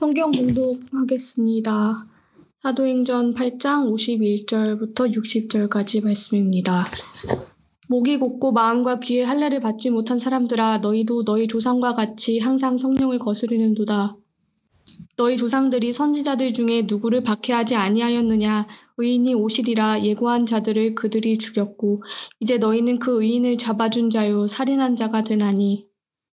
성경 0.00 0.32
공독하겠습니다. 0.32 2.06
사도행전 2.62 3.34
8장 3.34 3.92
51절부터 3.92 5.14
60절까지 5.14 6.02
말씀입니다. 6.02 6.86
목이 7.86 8.16
곧고 8.16 8.52
마음과 8.52 9.00
귀에 9.00 9.24
할례를 9.24 9.60
받지 9.60 9.90
못한 9.90 10.18
사람들아 10.18 10.78
너희도 10.78 11.24
너희 11.26 11.46
조상과 11.46 11.92
같이 11.92 12.38
항상 12.38 12.78
성령을 12.78 13.18
거스르는도다. 13.18 14.16
너희 15.18 15.36
조상들이 15.36 15.92
선지자들 15.92 16.54
중에 16.54 16.86
누구를 16.88 17.22
박해하지 17.22 17.74
아니하였느냐 17.74 18.66
의인이 18.96 19.34
오시리라 19.34 20.02
예고한 20.02 20.46
자들을 20.46 20.94
그들이 20.94 21.36
죽였고 21.36 22.02
이제 22.40 22.56
너희는 22.56 23.00
그 23.00 23.22
의인을 23.22 23.58
잡아준 23.58 24.08
자요 24.08 24.46
살인한 24.46 24.96
자가 24.96 25.24
되나니 25.24 25.89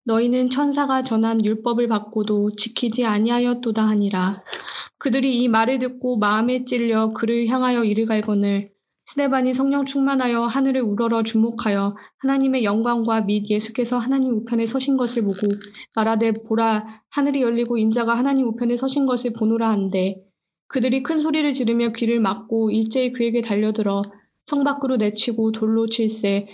너희는 0.06 0.52
천사가 0.52 1.02
전한 1.02 1.44
율법을 1.44 1.88
받고도 1.88 2.56
지키지 2.56 3.06
아니하였도다 3.06 3.82
하니라. 3.88 4.44
그들이 4.98 5.42
이 5.42 5.48
말을 5.48 5.80
듣고 5.80 6.18
마음에 6.18 6.64
찔려 6.64 7.12
그를 7.14 7.48
향하여 7.48 7.84
이를 7.84 8.06
갈거늘 8.06 8.68
스데반이 9.08 9.54
성령 9.54 9.86
충만하여 9.86 10.46
하늘을 10.46 10.82
우러러 10.82 11.24
주목하여 11.24 11.96
하나님의 12.18 12.64
영광과 12.64 13.22
및 13.22 13.50
예수께서 13.50 14.00
하나님 14.00 14.36
우편에 14.36 14.66
서신 14.66 14.98
것을 14.98 15.24
보고 15.24 15.48
말하되 15.96 16.34
보라 16.48 17.04
하늘이 17.10 17.42
열리고 17.42 17.78
인자가 17.78 18.16
하나님 18.16 18.48
우편에 18.48 18.78
서신 18.78 19.06
것을 19.06 19.34
보노라 19.34 19.70
한데 19.70 20.24
그들이 20.68 21.04
큰 21.04 21.20
소리를 21.20 21.54
지르며 21.54 21.90
귀를 21.90 22.20
막고 22.20 22.72
일제히 22.72 23.12
그에게 23.12 23.42
달려들어 23.42 24.02
성 24.46 24.64
밖으로 24.64 24.98
내치고 24.98 25.52
돌로 25.52 25.88
칠세 25.88 26.48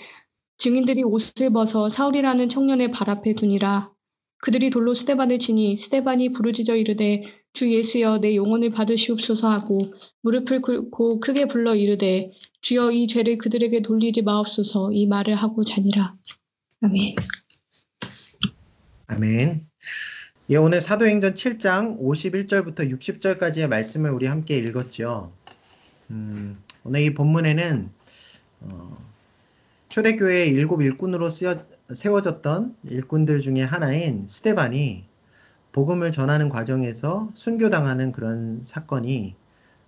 증인들이 0.62 1.02
옷을 1.02 1.50
벗어 1.50 1.90
사울이라는 1.90 2.48
청년의 2.48 2.92
발 2.92 3.10
앞에 3.10 3.34
두니라. 3.34 3.92
그들이 4.44 4.70
돌로 4.70 4.94
스테반을 4.94 5.40
치니 5.40 5.76
스테반이 5.76 6.34
부르짖어 6.34 6.76
이르되 6.76 7.24
주 7.52 7.74
예수여 7.74 8.20
내 8.20 8.36
영혼을 8.36 8.70
받으시옵소서 8.70 9.50
하고 9.50 9.92
무릎을 10.22 10.62
꿇고 10.62 11.20
크게 11.20 11.48
불러 11.48 11.74
이르되 11.74 12.32
주여 12.62 12.91
이 12.91 13.08
죄를 13.08 13.40
그들에게 13.40 13.82
돌리지 13.82 14.22
마옵소서 14.22 14.91
이 14.91 15.08
말을 15.08 15.34
하고 15.34 15.63
자니라. 15.63 16.16
아멘. 16.82 17.16
아멘. 19.07 19.68
예, 20.52 20.55
오늘 20.57 20.80
사도행전 20.80 21.34
7장 21.34 22.00
51절부터 22.00 22.88
60절까지의 22.91 23.68
말씀을 23.68 24.12
우리 24.12 24.28
함께 24.28 24.60
읽었죠. 24.60 25.34
음, 26.12 26.62
오늘 26.84 27.02
이 27.02 27.16
본문에는 27.16 27.90
어, 28.60 29.01
초대교회의 29.92 30.52
일곱 30.52 30.82
일꾼으로 30.82 31.30
쓰여, 31.30 31.58
세워졌던 31.94 32.78
일꾼들 32.86 33.40
중에 33.40 33.62
하나인 33.62 34.26
스테반이 34.26 35.06
복음을 35.74 36.14
전하는 36.14 36.48
과정에서 36.48 37.30
순교당하는 37.34 38.14
그런 38.14 38.64
사건이 38.64 39.36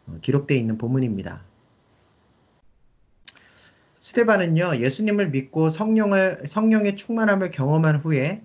어, 0.07 0.17
기록되어 0.21 0.57
있는 0.57 0.77
본문입니다. 0.77 1.45
스테반은요, 3.99 4.79
예수님을 4.79 5.29
믿고 5.29 5.69
성령을, 5.69 6.47
성령의 6.47 6.97
충만함을 6.97 7.51
경험한 7.51 7.95
후에 7.95 8.43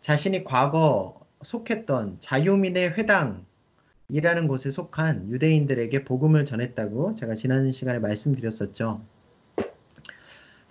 자신이 0.00 0.42
과거 0.42 1.20
속했던 1.42 2.16
자유민의 2.18 2.94
회당이라는 2.98 4.48
곳에 4.48 4.72
속한 4.72 5.30
유대인들에게 5.30 6.02
복음을 6.02 6.44
전했다고 6.44 7.14
제가 7.14 7.36
지난 7.36 7.70
시간에 7.70 8.00
말씀드렸었죠. 8.00 9.19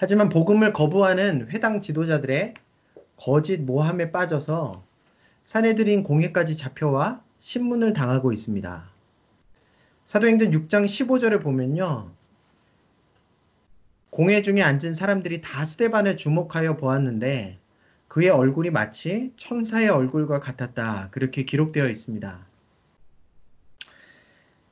하지만 0.01 0.29
복음을 0.29 0.71
거부하는 0.71 1.49
회당 1.49 1.81
지도자들의 1.81 2.53
거짓 3.17 3.61
모함에 3.61 4.13
빠져서 4.13 4.81
사내들인 5.43 6.03
공회까지 6.03 6.55
잡혀와 6.55 7.21
신문을 7.39 7.91
당하고 7.91 8.31
있습니다. 8.31 8.89
사도행전 10.05 10.51
6장 10.51 10.85
15절을 10.85 11.41
보면요. 11.41 12.11
공회 14.09 14.41
중에 14.41 14.61
앉은 14.61 14.93
사람들이 14.93 15.41
다 15.41 15.65
스테반을 15.65 16.15
주목하여 16.15 16.77
보았는데 16.77 17.59
그의 18.07 18.29
얼굴이 18.29 18.69
마치 18.69 19.33
천사의 19.35 19.89
얼굴과 19.89 20.39
같았다. 20.39 21.09
그렇게 21.11 21.43
기록되어 21.43 21.89
있습니다. 21.89 22.47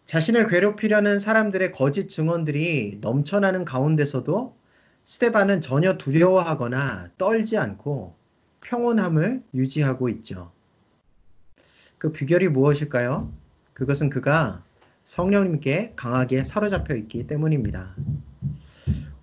자신을 0.06 0.48
괴롭히려는 0.48 1.20
사람들의 1.20 1.74
거짓 1.74 2.08
증언들이 2.08 3.00
넘쳐나는 3.02 3.66
가운데서도 3.66 4.56
스테반은 5.08 5.62
전혀 5.62 5.98
두려워하거나 5.98 7.12
떨지 7.18 7.58
않고 7.58 8.14
평온함을 8.60 9.42
유지하고 9.54 10.10
있죠. 10.10 10.52
그 11.98 12.12
비결이 12.12 12.50
무엇일까요? 12.50 13.32
그것은 13.74 14.10
그가 14.10 14.66
성령님께 15.06 15.94
강하게 15.96 16.44
사로잡혀 16.44 16.98
있기 16.98 17.26
때문입니다. 17.26 17.96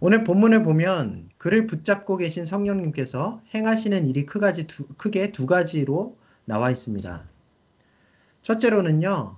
오늘 0.00 0.24
본문을 0.24 0.62
보면 0.62 1.28
그를 1.36 1.66
붙잡고 1.66 2.16
계신 2.16 2.46
성령님께서 2.46 3.42
행하시는 3.54 4.06
일이 4.06 4.24
크가지 4.24 4.66
두, 4.66 4.86
크게 4.96 5.32
두 5.32 5.44
가지로 5.44 6.16
나와 6.46 6.70
있습니다. 6.70 7.28
첫째로는요, 8.40 9.36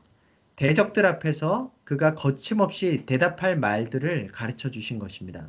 대적들 0.54 1.06
앞에서 1.06 1.72
그가 1.82 2.14
거침없이 2.14 3.02
대답할 3.04 3.58
말들을 3.58 4.28
가르쳐 4.30 4.70
주신 4.70 5.00
것입니다. 5.00 5.48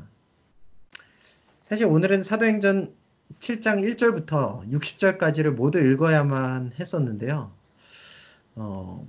사실 1.68 1.86
오늘은 1.86 2.24
사도행전 2.24 2.96
7장 3.40 3.84
1절부터 3.84 4.72
60절까지를 4.72 5.50
모두 5.50 5.80
읽어야만 5.80 6.72
했었는데요. 6.80 7.52
어, 8.56 9.06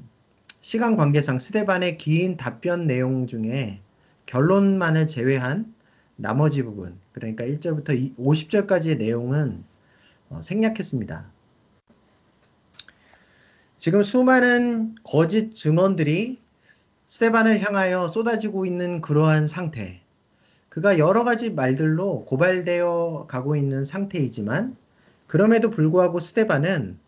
시간 0.60 0.96
관계상 0.96 1.38
스데반의 1.38 1.98
긴 1.98 2.36
답변 2.36 2.88
내용 2.88 3.28
중에 3.28 3.80
결론만을 4.26 5.06
제외한 5.06 5.72
나머지 6.16 6.64
부분, 6.64 6.98
그러니까 7.12 7.44
1절부터 7.44 8.16
50절까지의 8.16 8.98
내용은 8.98 9.62
어, 10.28 10.40
생략했습니다. 10.42 11.30
지금 13.78 14.02
수많은 14.02 14.96
거짓 15.04 15.52
증언들이 15.52 16.40
스테반을 17.06 17.60
향하여 17.60 18.08
쏟아지고 18.08 18.66
있는 18.66 19.00
그러한 19.00 19.46
상태, 19.46 20.00
그가 20.69 20.99
여러 20.99 21.25
가지 21.25 21.51
말들로 21.51 22.25
고발되어 22.25 23.27
가고 23.29 23.56
있는 23.56 23.84
상태이지만 23.84 24.77
그럼에도 25.27 25.71
불구하고 25.71 26.21
스테반은 26.21 26.99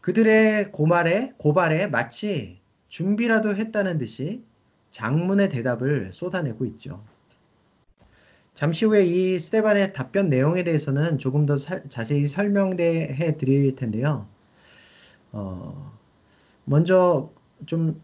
그들의 0.00 0.72
고말에 0.72 1.32
고발에 1.38 1.86
마치 1.86 2.60
준비라도 2.88 3.56
했다는 3.56 3.98
듯이 3.98 4.42
장문의 4.90 5.48
대답을 5.48 6.12
쏟아내고 6.12 6.64
있죠. 6.66 7.02
잠시 8.54 8.84
후에 8.84 9.04
이 9.04 9.38
스테반의 9.38 9.92
답변 9.92 10.28
내용에 10.28 10.62
대해서는 10.62 11.18
조금 11.18 11.44
더 11.44 11.56
사, 11.56 11.82
자세히 11.88 12.26
설명해 12.26 13.36
드릴 13.36 13.74
텐데요. 13.74 14.28
어, 15.32 15.92
먼저 16.64 17.32
좀 17.66 18.00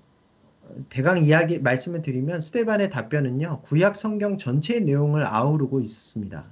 대강 0.89 1.25
이야기 1.25 1.59
말씀을 1.59 2.03
드리면 2.03 2.41
스테반의 2.41 2.91
답변은요. 2.91 3.63
구약 3.63 3.97
성경 3.97 4.39
전체의 4.39 4.83
내용을 4.83 5.27
아우르고 5.27 5.81
있었습니다. 5.81 6.47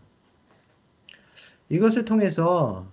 이것을 1.68 2.04
통해서 2.04 2.90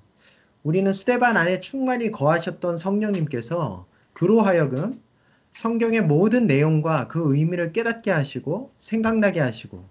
우리는 0.64 0.92
스테반 0.92 1.38
안에 1.38 1.60
충만히 1.60 2.12
거하셨던 2.12 2.78
성령님께서 2.78 3.86
그로 4.14 4.42
하여금 4.42 5.00
성경의 5.54 6.02
모든 6.02 6.48
내용과 6.48 7.08
그 7.08 7.36
의미를 7.36 7.72
깨닫게 7.72 8.12
하시고 8.12 8.72
생각나게 8.78 9.40
하시고 9.40 9.86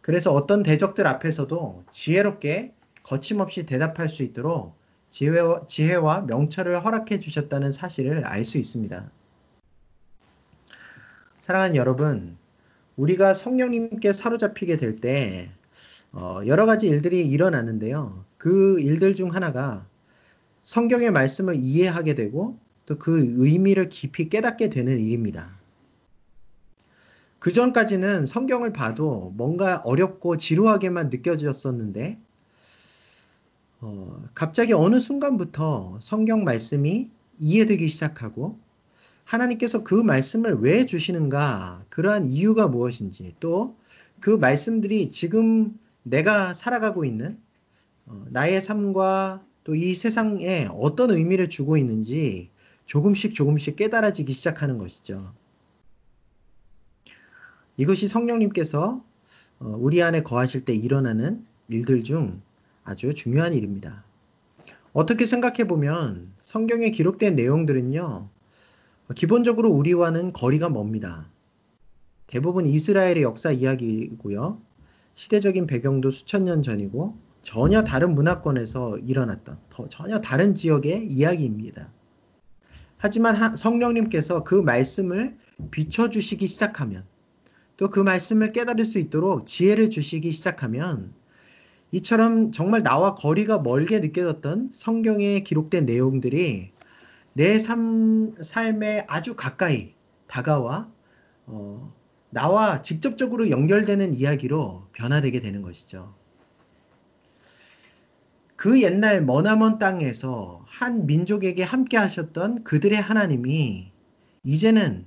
그래서 0.00 0.32
어떤 0.32 0.62
대적들 0.62 1.06
앞에서도 1.06 1.84
지혜롭게 1.90 2.72
거침없이 3.02 3.66
대답할 3.66 4.08
수 4.08 4.22
있도록 4.22 4.74
지혜와, 5.10 6.22
명철을 6.22 6.84
허락해 6.84 7.18
주셨다는 7.18 7.72
사실을 7.72 8.24
알 8.24 8.44
수 8.44 8.58
있습니다. 8.58 9.10
사랑하는 11.46 11.76
여러분, 11.76 12.36
우리가 12.96 13.32
성령님께 13.32 14.12
사로잡히게 14.12 14.78
될 14.78 15.00
때 15.00 15.48
어, 16.10 16.40
여러 16.44 16.66
가지 16.66 16.88
일들이 16.88 17.24
일어나는데요. 17.24 18.24
그 18.36 18.80
일들 18.80 19.14
중 19.14 19.32
하나가 19.32 19.86
성경의 20.62 21.12
말씀을 21.12 21.54
이해하게 21.54 22.16
되고 22.16 22.58
또 22.86 22.98
그 22.98 23.36
의미를 23.38 23.88
깊이 23.90 24.28
깨닫게 24.28 24.70
되는 24.70 24.98
일입니다. 24.98 25.56
그 27.38 27.52
전까지는 27.52 28.26
성경을 28.26 28.72
봐도 28.72 29.32
뭔가 29.36 29.80
어렵고 29.84 30.38
지루하게만 30.38 31.10
느껴졌었는데, 31.10 32.18
어, 33.82 34.24
갑자기 34.34 34.72
어느 34.72 34.98
순간부터 34.98 36.00
성경 36.02 36.42
말씀이 36.42 37.08
이해되기 37.38 37.86
시작하고, 37.86 38.58
하나님께서 39.26 39.84
그 39.84 39.94
말씀을 39.94 40.54
왜 40.60 40.86
주시는가, 40.86 41.84
그러한 41.90 42.24
이유가 42.26 42.68
무엇인지, 42.68 43.36
또 43.40 43.76
그 44.20 44.30
말씀들이 44.30 45.10
지금 45.10 45.78
내가 46.02 46.54
살아가고 46.54 47.04
있는 47.04 47.38
어, 48.06 48.24
나의 48.30 48.60
삶과 48.60 49.44
또 49.64 49.74
이 49.74 49.94
세상에 49.94 50.68
어떤 50.72 51.10
의미를 51.10 51.48
주고 51.48 51.76
있는지 51.76 52.50
조금씩 52.86 53.34
조금씩 53.34 53.76
깨달아지기 53.76 54.32
시작하는 54.32 54.78
것이죠. 54.78 55.34
이것이 57.76 58.08
성령님께서 58.08 59.04
어, 59.58 59.76
우리 59.78 60.02
안에 60.02 60.22
거하실 60.22 60.64
때 60.64 60.74
일어나는 60.74 61.44
일들 61.68 62.04
중 62.04 62.40
아주 62.84 63.12
중요한 63.12 63.54
일입니다. 63.54 64.04
어떻게 64.92 65.26
생각해 65.26 65.66
보면 65.66 66.32
성경에 66.38 66.90
기록된 66.90 67.36
내용들은요, 67.36 68.28
기본적으로 69.14 69.70
우리와는 69.70 70.32
거리가 70.32 70.68
멉니다. 70.68 71.30
대부분 72.26 72.66
이스라엘의 72.66 73.22
역사 73.22 73.52
이야기이고요. 73.52 74.60
시대적인 75.14 75.66
배경도 75.66 76.10
수천 76.10 76.44
년 76.44 76.62
전이고 76.62 77.16
전혀 77.42 77.84
다른 77.84 78.14
문화권에서 78.14 78.98
일어났던 78.98 79.58
전혀 79.88 80.20
다른 80.20 80.54
지역의 80.54 81.06
이야기입니다. 81.08 81.92
하지만 82.96 83.56
성령님께서 83.56 84.42
그 84.42 84.56
말씀을 84.56 85.36
비춰주시기 85.70 86.46
시작하면 86.46 87.04
또 87.76 87.90
그 87.90 88.00
말씀을 88.00 88.52
깨달을 88.52 88.84
수 88.84 88.98
있도록 88.98 89.46
지혜를 89.46 89.90
주시기 89.90 90.32
시작하면 90.32 91.12
이처럼 91.92 92.50
정말 92.50 92.82
나와 92.82 93.14
거리가 93.14 93.58
멀게 93.58 94.00
느껴졌던 94.00 94.70
성경에 94.72 95.40
기록된 95.40 95.86
내용들이 95.86 96.72
내 97.36 97.58
삶, 97.58 98.34
삶에 98.40 99.04
아주 99.08 99.36
가까이 99.36 99.92
다가와 100.26 100.90
어, 101.44 101.92
나와 102.30 102.80
직접적으로 102.80 103.50
연결되는 103.50 104.14
이야기로 104.14 104.88
변화되게 104.94 105.40
되는 105.40 105.60
것이죠. 105.60 106.14
그 108.56 108.80
옛날 108.80 109.20
머나먼 109.20 109.78
땅에서 109.78 110.64
한 110.66 111.04
민족에게 111.04 111.62
함께 111.62 111.98
하셨던 111.98 112.64
그들의 112.64 112.98
하나님이 112.98 113.92
이제는 114.42 115.06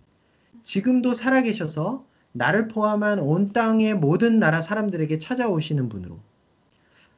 지금도 0.61 1.13
살아계셔서 1.13 2.05
나를 2.33 2.67
포함한 2.67 3.17
온 3.17 3.47
땅의 3.51 3.95
모든 3.95 4.37
나라 4.37 4.61
사람들에게 4.61 5.17
찾아오시는 5.17 5.89
분으로 5.89 6.19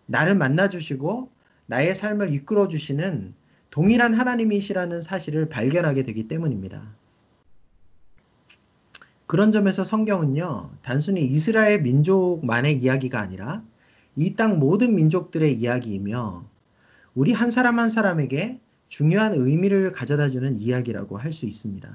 나를 0.06 0.36
만나주시고 0.36 1.30
나의 1.66 1.96
삶을 1.96 2.34
이끌어 2.34 2.70
주시는 2.70 3.41
동일한 3.72 4.14
하나님이시라는 4.14 5.02
사실을 5.02 5.50
발견하게 5.50 6.04
되기 6.04 6.28
때문입니다. 6.28 6.94
그런 9.28 9.52
점에서 9.54 9.86
성경은요, 9.86 10.72
단순히 10.82 11.26
이스라엘 11.26 11.82
민족만의 11.82 12.78
이야기가 12.78 13.20
아니라 13.20 13.64
이 14.18 14.36
땅 14.36 14.60
모든 14.60 14.94
민족들의 14.96 15.54
이야기이며 15.56 16.46
우리 17.16 17.32
한 17.32 17.50
사람 17.50 17.80
한 17.80 17.90
사람에게 17.90 18.60
중요한 18.90 19.34
의미를 19.34 19.94
가져다 19.94 20.28
주는 20.28 20.58
이야기라고 20.58 21.18
할 21.18 21.32
수 21.32 21.46
있습니다. 21.46 21.90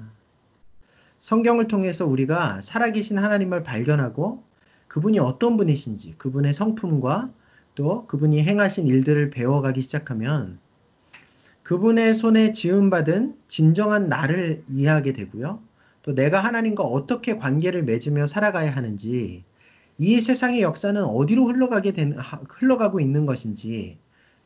성경을 1.19 1.67
통해서 1.67 2.07
우리가 2.07 2.61
살아계신 2.61 3.19
하나님을 3.19 3.61
발견하고 3.63 4.43
그분이 4.87 5.19
어떤 5.19 5.57
분이신지, 5.57 6.15
그분의 6.17 6.53
성품과 6.53 7.31
또 7.75 8.07
그분이 8.07 8.43
행하신 8.43 8.87
일들을 8.87 9.29
배워가기 9.29 9.81
시작하면 9.81 10.59
그분의 11.67 12.15
손에 12.15 12.53
지음받은 12.53 13.35
진정한 13.49 14.07
나를 14.07 14.63
이해하게 14.69 15.11
되고요. 15.11 15.61
또 16.01 16.15
내가 16.15 16.39
하나님과 16.39 16.81
어떻게 16.81 17.35
관계를 17.35 17.83
맺으며 17.83 18.25
살아가야 18.25 18.73
하는지, 18.73 19.43
이 19.97 20.21
세상의 20.21 20.61
역사는 20.61 21.03
어디로 21.03 21.45
흘러가게 21.45 21.91
된, 21.91 22.17
흘러가고 22.47 23.01
있는 23.01 23.25
것인지, 23.25 23.97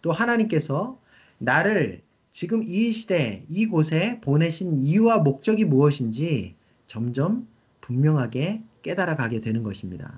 또 0.01 0.11
하나님께서 0.11 0.97
나를 1.37 2.01
지금 2.31 2.63
이 2.65 2.91
시대, 2.91 3.45
이곳에 3.49 4.19
보내신 4.21 4.79
이유와 4.79 5.19
목적이 5.19 5.65
무엇인지 5.65 6.55
점점 6.87 7.47
분명하게 7.81 8.63
깨달아 8.81 9.15
가게 9.15 9.41
되는 9.41 9.61
것입니다. 9.61 10.11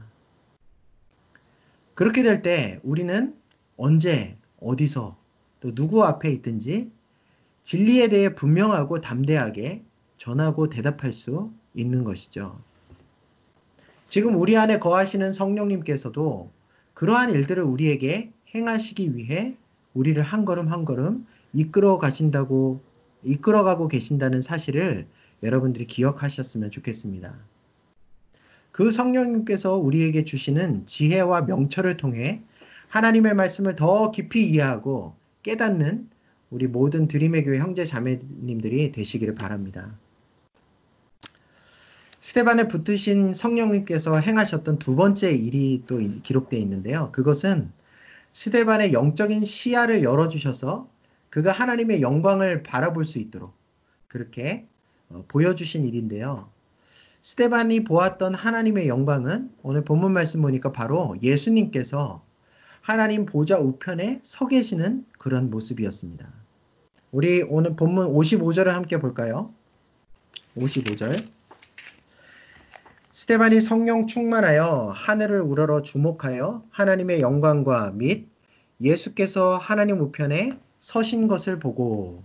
그렇게 1.96 2.24
될 2.24 2.42
때 2.42 2.80
우리는 2.82 3.36
언제, 3.76 4.38
어디서, 4.62 5.22
또 5.64 5.74
누구 5.74 6.04
앞에 6.04 6.30
있든지 6.30 6.92
진리에 7.64 8.10
대해 8.10 8.36
분명하고 8.36 9.00
담대하게 9.00 9.82
전하고 10.18 10.70
대답할 10.70 11.14
수 11.14 11.54
있는 11.74 12.04
것이죠. 12.04 12.60
지금 14.10 14.36
우리 14.36 14.58
안에 14.58 14.80
거하시는 14.80 15.32
성령님께서도 15.32 16.52
그러한 16.94 17.32
일들을 17.32 17.64
우리에게 17.64 18.34
행하시기 18.54 19.16
위해 19.16 19.56
우리를 19.94 20.22
한 20.22 20.44
걸음 20.44 20.68
한 20.68 20.84
걸음 20.84 21.26
이끌어 21.54 21.98
가신다고, 21.98 22.82
이끌어 23.24 23.64
가고 23.64 23.88
계신다는 23.88 24.42
사실을 24.42 25.08
여러분들이 25.44 25.88
기억하셨으면 25.88 26.72
좋겠습니다. 26.72 27.38
그 28.72 28.92
성령님께서 28.92 29.78
우리에게 29.78 30.26
주시는 30.26 30.88
지혜와 30.88 31.44
명철을 31.44 31.96
통해 31.96 32.42
하나님의 32.90 33.34
말씀을 33.34 33.76
더 33.76 34.12
깊이 34.12 34.50
이해하고 34.50 35.23
깨닫는 35.44 36.10
우리 36.50 36.68
모든 36.68 37.08
드림의 37.08 37.44
교회 37.44 37.60
형제 37.60 37.86
자매님들이 37.86 38.92
되시기를 38.92 39.36
바랍니다. 39.36 39.98
스테반에 42.20 42.68
붙으신 42.70 43.34
성령님께서 43.34 44.18
행하셨던 44.18 44.80
두 44.80 44.96
번째 44.96 45.34
일이 45.34 45.84
또 45.86 45.98
기록되어 45.98 46.60
있는데요. 46.62 47.12
그것은 47.12 47.72
스테반의 48.32 48.94
영적인 48.94 49.44
시야를 49.44 50.04
열어주셔서 50.04 50.88
그가 51.30 51.52
하나님의 51.52 52.02
영광을 52.02 52.64
바라볼 52.64 53.04
수 53.04 53.20
있도록 53.20 53.54
그렇게 54.08 54.68
어, 55.10 55.26
보여주신 55.28 55.84
일인데요. 55.84 56.50
스테반이 57.22 57.84
보았던 57.84 58.36
하나님의 58.36 58.88
영광은 58.88 59.52
오늘 59.64 59.84
본문 59.84 60.14
말씀 60.14 60.42
보니까 60.42 60.72
바로 60.72 61.16
예수님께서 61.22 62.24
하나님 62.84 63.26
보좌 63.26 63.60
우편에 63.60 64.20
서 64.24 64.46
계시는 64.46 65.06
그런 65.18 65.50
모습이었습니다. 65.50 66.28
우리 67.14 67.42
오늘 67.42 67.78
본문 67.78 68.14
55절을 68.14 68.66
함께 68.66 69.00
볼까요? 69.00 69.54
55절. 70.58 71.26
스테반이 73.10 73.62
성령 73.62 74.06
충만하여 74.06 74.92
하늘을 74.94 75.40
우러러 75.40 75.82
주목하여 75.82 76.66
하나님의 76.72 77.22
영광과 77.22 77.92
및 77.92 78.28
예수께서 78.82 79.56
하나님 79.56 80.02
우편에 80.02 80.60
서신 80.80 81.30
것을 81.30 81.60
보고 81.60 82.22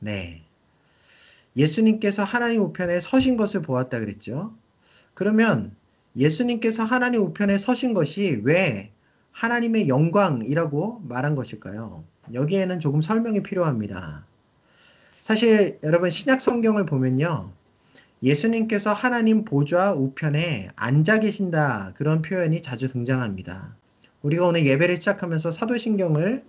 네. 0.00 0.42
예수님께서 1.56 2.24
하나님 2.24 2.60
우편에 2.60 3.00
서신 3.00 3.38
것을 3.38 3.62
보았다 3.62 4.00
그랬죠. 4.00 4.54
그러면 5.14 5.74
예수님께서 6.14 6.84
하나님 6.84 7.22
우편에 7.22 7.56
서신 7.56 7.94
것이 7.94 8.42
왜 8.44 8.93
하나님의 9.34 9.88
영광이라고 9.88 11.02
말한 11.08 11.34
것일까요? 11.34 12.04
여기에는 12.32 12.78
조금 12.78 13.02
설명이 13.02 13.42
필요합니다. 13.42 14.24
사실 15.10 15.78
여러분 15.82 16.08
신약 16.08 16.40
성경을 16.40 16.86
보면요. 16.86 17.50
예수님께서 18.22 18.92
하나님 18.92 19.44
보좌 19.44 19.92
우편에 19.92 20.68
앉아 20.76 21.18
계신다. 21.18 21.92
그런 21.96 22.22
표현이 22.22 22.62
자주 22.62 22.88
등장합니다. 22.88 23.76
우리가 24.22 24.46
오늘 24.46 24.64
예배를 24.64 24.96
시작하면서 24.96 25.50
사도신경을 25.50 26.44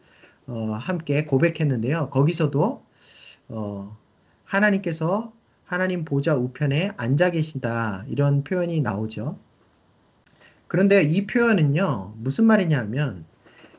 어, 0.47 0.53
함께 0.79 1.25
고백했는데요. 1.25 2.09
거기서도 2.11 2.83
어, 3.49 3.97
하나님께서 4.45 5.33
하나님 5.65 6.05
보좌 6.05 6.35
우편에 6.35 6.91
앉아 6.97 7.31
계신다. 7.31 8.05
이런 8.07 8.43
표현이 8.43 8.79
나오죠. 8.81 9.37
그런데 10.67 11.03
이 11.03 11.27
표현은요, 11.27 12.15
무슨 12.17 12.45
말이냐면, 12.45 13.25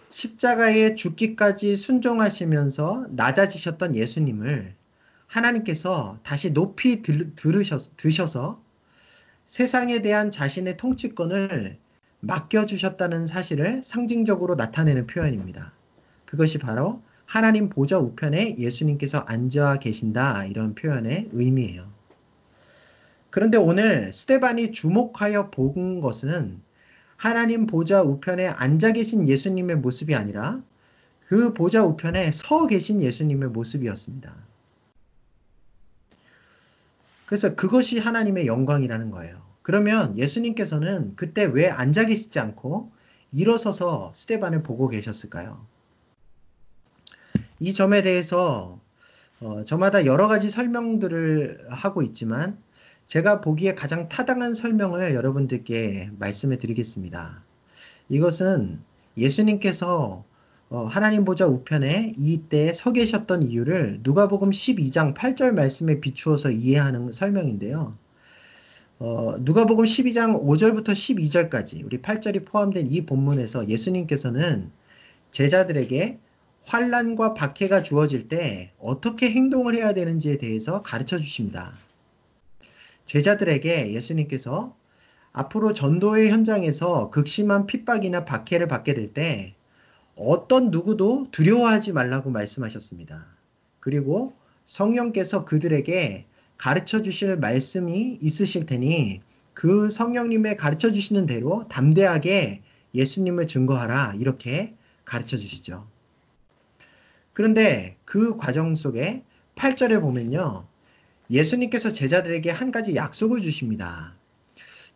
십자가에 0.09 0.95
죽기까지 0.95 1.76
순종하시면서 1.76 3.07
낮아지셨던 3.11 3.97
예수님을 3.97 4.75
하나님께서 5.26 6.19
다시 6.23 6.52
높이 6.52 7.02
들, 7.02 7.35
들으셔, 7.35 7.78
드셔서 7.97 8.62
세상에 9.45 10.00
대한 10.00 10.31
자신의 10.31 10.76
통치권을 10.76 11.78
맡겨주셨다는 12.21 13.26
사실을 13.26 13.83
상징적으로 13.83 14.55
나타내는 14.55 15.07
표현입니다. 15.07 15.73
그것이 16.25 16.59
바로 16.59 17.02
하나님 17.25 17.69
보좌 17.69 17.99
우편에 17.99 18.57
예수님께서 18.59 19.19
앉아 19.19 19.81
계신다 19.81 20.45
이런 20.47 20.75
표현의 20.75 21.31
의미예요. 21.33 21.90
그런데 23.31 23.59
오늘 23.59 24.12
스테반이 24.12 24.73
주목하여 24.73 25.50
본 25.50 26.00
것은 26.00 26.61
하나님 27.17 27.67
보좌 27.67 28.03
우편에 28.03 28.47
앉아 28.49 28.93
계신 28.93 29.29
예수님의 29.29 29.77
모습이 29.77 30.15
아니라 30.15 30.63
그 31.27 31.55
보좌 31.55 31.85
우편에 31.85 32.31
서 32.33 32.67
계신 32.67 33.01
예수님의 33.01 33.51
모습이었습니다. 33.51 34.35
그래서 37.27 37.55
그것이 37.57 37.99
하나님의 37.99 38.47
영광이라는 38.47 39.11
거예요. 39.11 39.43
그러면 39.63 40.17
예수님께서는 40.17 41.17
그때 41.17 41.45
왜 41.45 41.69
앉아 41.69 42.07
계시지 42.07 42.39
않고 42.39 42.93
일어서서 43.33 44.13
스테반을 44.15 44.63
보고 44.63 44.87
계셨을까요? 44.89 45.67
이 47.59 47.73
점에 47.73 48.03
대해서 48.03 48.79
어, 49.41 49.65
저마다 49.65 50.07
여러 50.07 50.29
가지 50.29 50.51
설명들을 50.51 51.67
하고 51.71 52.03
있지만 52.03 52.59
제가 53.07 53.41
보기에 53.41 53.75
가장 53.75 54.09
타당한 54.09 54.53
설명을 54.55 55.15
여러분들께 55.15 56.11
말씀해 56.19 56.59
드리겠습니다. 56.59 57.45
이것은 58.09 58.81
예수님께서 59.17 60.25
어, 60.69 60.85
하나님 60.85 61.25
보좌 61.25 61.47
우편에 61.47 62.15
이때 62.19 62.73
서 62.73 62.93
계셨던 62.93 63.45
이유를 63.45 64.01
누가복음 64.03 64.51
12장 64.51 65.15
8절 65.15 65.53
말씀에 65.53 66.01
비추어서 66.01 66.51
이해하는 66.51 67.13
설명인데요. 67.13 67.97
어, 68.99 69.37
누가복음 69.39 69.85
12장 69.85 70.43
5절부터 70.43 70.89
12절까지 70.89 71.85
우리 71.85 72.03
8절이 72.03 72.45
포함된 72.45 72.89
이 72.89 73.07
본문에서 73.07 73.69
예수님께서는 73.69 74.73
제자들에게 75.31 76.19
환란과 76.65 77.35
박해가 77.35 77.85
주어질 77.85 78.27
때 78.27 78.73
어떻게 78.81 79.31
행동을 79.31 79.77
해야 79.77 79.95
되는지에 79.95 80.39
대해서 80.39 80.81
가르쳐 80.81 81.19
주십니다. 81.19 81.73
제자들에게 83.07 83.93
예수님께서 83.95 84.77
앞으로 85.33 85.73
전도의 85.73 86.31
현장에서 86.31 87.11
극심한 87.11 87.67
핍박이나 87.67 88.25
박해를 88.25 88.69
받게 88.69 88.95
될 88.95 89.13
때 89.13 89.57
어떤 90.17 90.71
누구도 90.71 91.29
두려워하지 91.31 91.93
말라고 91.93 92.31
말씀하셨습니다. 92.31 93.27
그리고 93.81 94.33
성령께서 94.65 95.45
그들에게 95.45 96.27
가르쳐 96.57 97.03
주실 97.03 97.37
말씀이 97.37 98.19
있으실 98.21 98.65
테니 98.65 99.21
그 99.53 99.91
성령님의 99.91 100.57
가르쳐 100.57 100.91
주시는 100.91 101.27
대로 101.27 101.65
담대하게 101.69 102.63
예수님을 102.95 103.47
증거하라 103.47 104.15
이렇게 104.19 104.75
가르쳐 105.05 105.37
주시죠. 105.37 105.87
그런데 107.35 107.97
그 108.07 108.37
과정 108.37 108.75
속에 108.75 109.23
8절에 109.55 110.01
보면요. 110.01 110.67
예수님께서 111.30 111.90
제자들에게 111.90 112.50
한 112.50 112.71
가지 112.71 112.95
약속을 112.95 113.40
주십니다. 113.40 114.14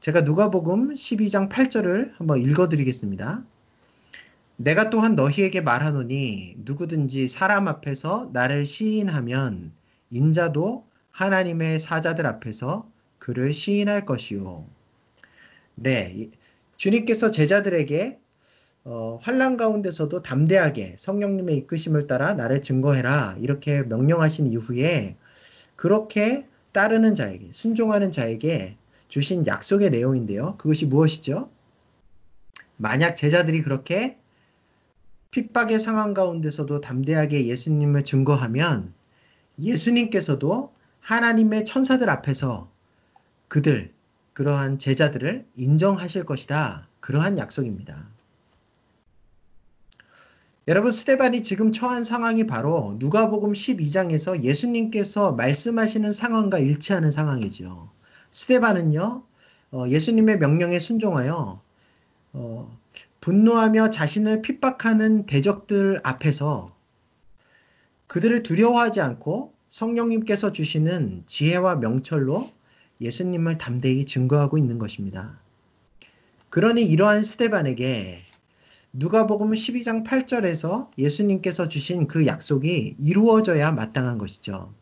제가 0.00 0.22
누가복음 0.22 0.94
12장 0.94 1.48
8절을 1.48 2.12
한번 2.16 2.40
읽어 2.40 2.68
드리겠습니다. 2.68 3.44
내가 4.56 4.90
또한 4.90 5.14
너희에게 5.14 5.60
말하노니 5.60 6.56
누구든지 6.58 7.28
사람 7.28 7.66
앞에서 7.68 8.30
나를 8.32 8.64
시인하면 8.64 9.72
인자도 10.10 10.84
하나님의 11.10 11.78
사자들 11.78 12.26
앞에서 12.26 12.88
그를 13.18 13.52
시인할 13.52 14.06
것이요. 14.06 14.66
네, 15.74 16.30
주님께서 16.76 17.30
제자들에게 17.30 18.18
어, 18.84 19.18
환란 19.22 19.56
가운데서도 19.58 20.22
담대하게 20.22 20.96
성령님의 20.98 21.56
이끄심을 21.58 22.06
따라 22.06 22.32
나를 22.32 22.62
증거해라 22.62 23.36
이렇게 23.40 23.82
명령하신 23.82 24.46
이후에 24.46 25.16
그렇게 25.80 26.46
따르는 26.72 27.14
자에게 27.14 27.52
순종하는 27.52 28.12
자에게 28.12 28.76
주신 29.08 29.46
약속의 29.46 29.88
내용인데요. 29.88 30.58
그것이 30.58 30.84
무엇이죠? 30.84 31.50
만약 32.76 33.14
제자들이 33.14 33.62
그렇게 33.62 34.18
핍박의 35.30 35.80
상황 35.80 36.12
가운데서도 36.12 36.82
담대하게 36.82 37.46
예수님을 37.46 38.02
증거하면 38.02 38.92
예수님께서도 39.58 40.74
하나님의 41.00 41.64
천사들 41.64 42.10
앞에서 42.10 42.70
그들, 43.48 43.94
그러한 44.34 44.78
제자들을 44.78 45.46
인정하실 45.56 46.26
것이다. 46.26 46.88
그러한 47.00 47.38
약속입니다. 47.38 48.06
여러분 50.70 50.92
스테반이 50.92 51.42
지금 51.42 51.72
처한 51.72 52.04
상황이 52.04 52.46
바로 52.46 52.94
누가복음 53.00 53.54
12장에서 53.54 54.44
예수님께서 54.44 55.32
말씀하시는 55.32 56.12
상황과 56.12 56.60
일치하는 56.60 57.10
상황이죠. 57.10 57.90
스테반은요 58.30 59.24
어, 59.72 59.84
예수님의 59.88 60.38
명령에 60.38 60.78
순종하여 60.78 61.60
어, 62.34 62.78
분노하며 63.20 63.90
자신을 63.90 64.42
핍박하는 64.42 65.26
대적들 65.26 65.98
앞에서 66.04 66.72
그들을 68.06 68.44
두려워하지 68.44 69.00
않고 69.00 69.52
성령님께서 69.70 70.52
주시는 70.52 71.24
지혜와 71.26 71.78
명철로 71.78 72.48
예수님을 73.00 73.58
담대히 73.58 74.06
증거하고 74.06 74.56
있는 74.56 74.78
것입니다. 74.78 75.36
그러니 76.48 76.84
이러한 76.84 77.24
스테반에게 77.24 78.18
누가복음 78.92 79.52
12장 79.52 80.04
8절에서 80.04 80.90
예수님께서 80.98 81.68
주신 81.68 82.08
그 82.08 82.26
약속이 82.26 82.96
이루어져야 82.98 83.70
마땅한 83.70 84.18
것이죠. 84.18 84.74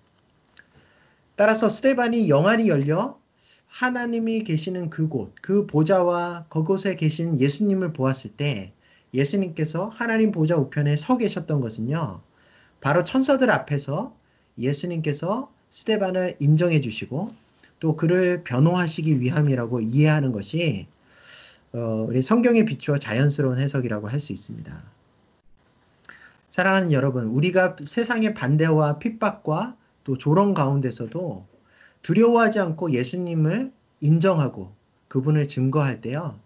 따라서 1.37 1.69
스테반이 1.69 2.31
영안이 2.31 2.69
열려 2.69 3.19
하나님이 3.67 4.45
계시는 4.45 4.89
그곳, 4.89 5.35
그 5.43 5.67
보좌와 5.67 6.47
그곳에 6.49 6.97
계신 6.97 7.39
예수님을 7.39 7.93
보았을 7.93 8.31
때 8.31 8.73
예수님께서 9.13 9.91
하나님 9.91 10.33
보좌 10.33 10.57
우편에 10.57 10.97
서 10.97 11.19
계셨던 11.19 11.61
것은요. 11.61 12.23
바로 12.81 13.05
천사들 13.05 13.51
앞에서 13.51 14.17
예수님께서 14.57 15.53
스테반을 15.69 16.37
인정해 16.41 16.81
주시고 16.81 17.31
또 17.79 17.95
그를 17.95 18.43
변호하시기 18.43 19.21
위함이라고 19.21 19.81
이해하는 19.81 20.33
것이 20.33 20.87
어, 21.73 22.07
우리 22.09 22.23
성경에 22.23 22.65
비추어 22.65 22.97
자연스러운 22.97 23.59
해석이라고 23.59 24.09
할 24.09 24.21
수 24.21 24.33
있습니다. 24.33 24.83
사랑하는 26.49 26.93
여러분, 26.93 27.25
우리가 27.25 27.77
세상의 27.85 28.35
반대와 28.35 28.99
핍박과 28.99 29.77
또 30.05 30.17
조롱 30.17 30.55
가운데서도 30.55 31.47
두려워하지 32.03 32.59
않고 32.61 32.93
예수님을 32.93 33.71
인정하고 34.01 34.73
그분을 35.09 35.47
증거할 35.47 36.01
때요. 36.01 36.41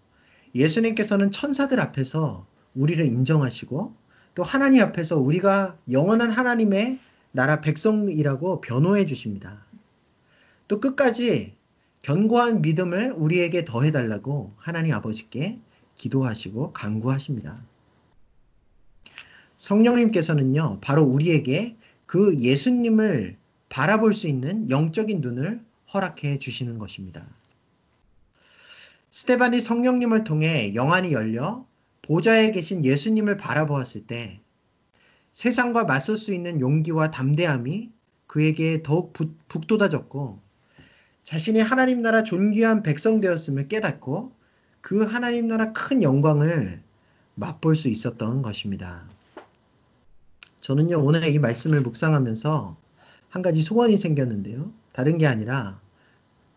예수님께서는 0.55 1.31
천사들 1.31 1.79
앞에서 1.81 2.47
우리를 2.75 3.05
인정하시고 3.05 3.95
또 4.35 4.43
하나님 4.43 4.83
앞에서 4.83 5.19
우리가 5.19 5.77
영원한 5.91 6.31
하나님의 6.31 6.99
나라 7.31 7.61
백성이라고 7.61 8.61
변호해 8.61 9.07
주십니다. 9.07 9.65
또 10.69 10.81
끝까지 10.81 11.55
견고한 12.03 12.63
믿음을 12.63 13.13
우리에게 13.17 13.65
더해달라고 13.65 14.53
하나님 14.57 14.93
아버지께 14.93 15.61
기도하시고 15.95 16.73
간구하십니다. 16.73 17.65
성령님께서는요, 19.57 20.79
바로 20.81 21.05
우리에게 21.05 21.77
그 22.07 22.37
예수님을 22.39 23.37
바라볼 23.69 24.13
수 24.15 24.27
있는 24.27 24.69
영적인 24.69 25.21
눈을 25.21 25.65
허락해 25.95 26.39
주시는 26.39 26.79
것입니다. 26.79 27.25
스테반이 29.11 29.61
성령님을 29.61 30.25
통해 30.25 30.75
영안이 30.75 31.13
열려 31.13 31.65
보좌에 32.03 32.51
계신 32.51 32.85
예수님을 32.85 33.37
바라보았을 33.37 34.07
때 34.07 34.41
세상과 35.31 35.85
맞설 35.85 36.17
수 36.17 36.35
있는 36.35 36.61
용기와 36.61 37.11
담대함이 37.13 37.91
그에게 38.27 38.83
더욱 38.83 39.13
북돋아졌고 39.49 40.42
자신이 41.25 41.61
하나님 41.61 42.03
나라 42.03 42.23
존귀한 42.23 42.83
백성 42.83 43.21
되었음을 43.21 43.69
깨닫고 43.69 44.33
그 44.81 45.05
하나님 45.05 45.49
나라 45.49 45.73
큰 45.73 46.03
영광을 46.03 46.83
맛볼 47.35 47.75
수 47.75 47.89
있었던 47.89 48.43
것입니다. 48.43 49.05
저는요, 50.61 51.03
오늘 51.05 51.25
이 51.29 51.39
말씀을 51.39 51.81
묵상하면서 51.81 52.77
한 53.31 53.43
가지 53.43 53.63
소원이 53.63 53.97
생겼는데요. 53.97 54.73
다른 54.93 55.19
게 55.19 55.27
아니라, 55.27 55.81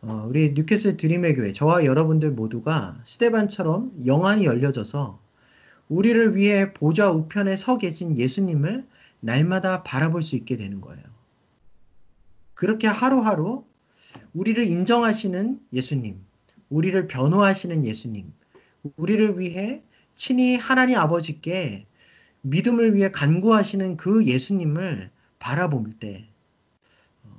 어, 0.02 0.26
우리 0.28 0.54
뉴캐슬 0.54 0.98
드림의 0.98 1.36
교회, 1.36 1.54
저와 1.54 1.86
여러분들 1.86 2.32
모두가 2.32 3.00
스테반처럼 3.04 4.06
영안이 4.06 4.46
열려져서 4.46 5.20
우리를 5.88 6.36
위해 6.36 6.74
보좌 6.74 7.12
우편에 7.12 7.56
서 7.56 7.78
계신 7.78 8.18
예수님을 8.18 8.86
날마다 9.22 9.84
바라볼 9.84 10.22
수 10.22 10.36
있게 10.36 10.58
되는 10.58 10.82
거예요. 10.82 11.04
그렇게 12.54 12.88
하루하루 12.88 13.64
우리를 14.34 14.64
인정하시는 14.64 15.60
예수님, 15.74 16.20
우리를 16.70 17.08
변호하시는 17.08 17.86
예수님, 17.86 18.34
우리를 18.98 19.40
위해 19.40 19.82
친히 20.16 20.56
하나님 20.56 20.98
아버지께 20.98 21.86
믿음을 22.42 22.94
위해 22.96 23.10
간구하시는 23.12 23.98
그 23.98 24.26
예수님을 24.26 25.10
바라볼 25.40 25.92
때, 26.00 26.28
어, 27.24 27.30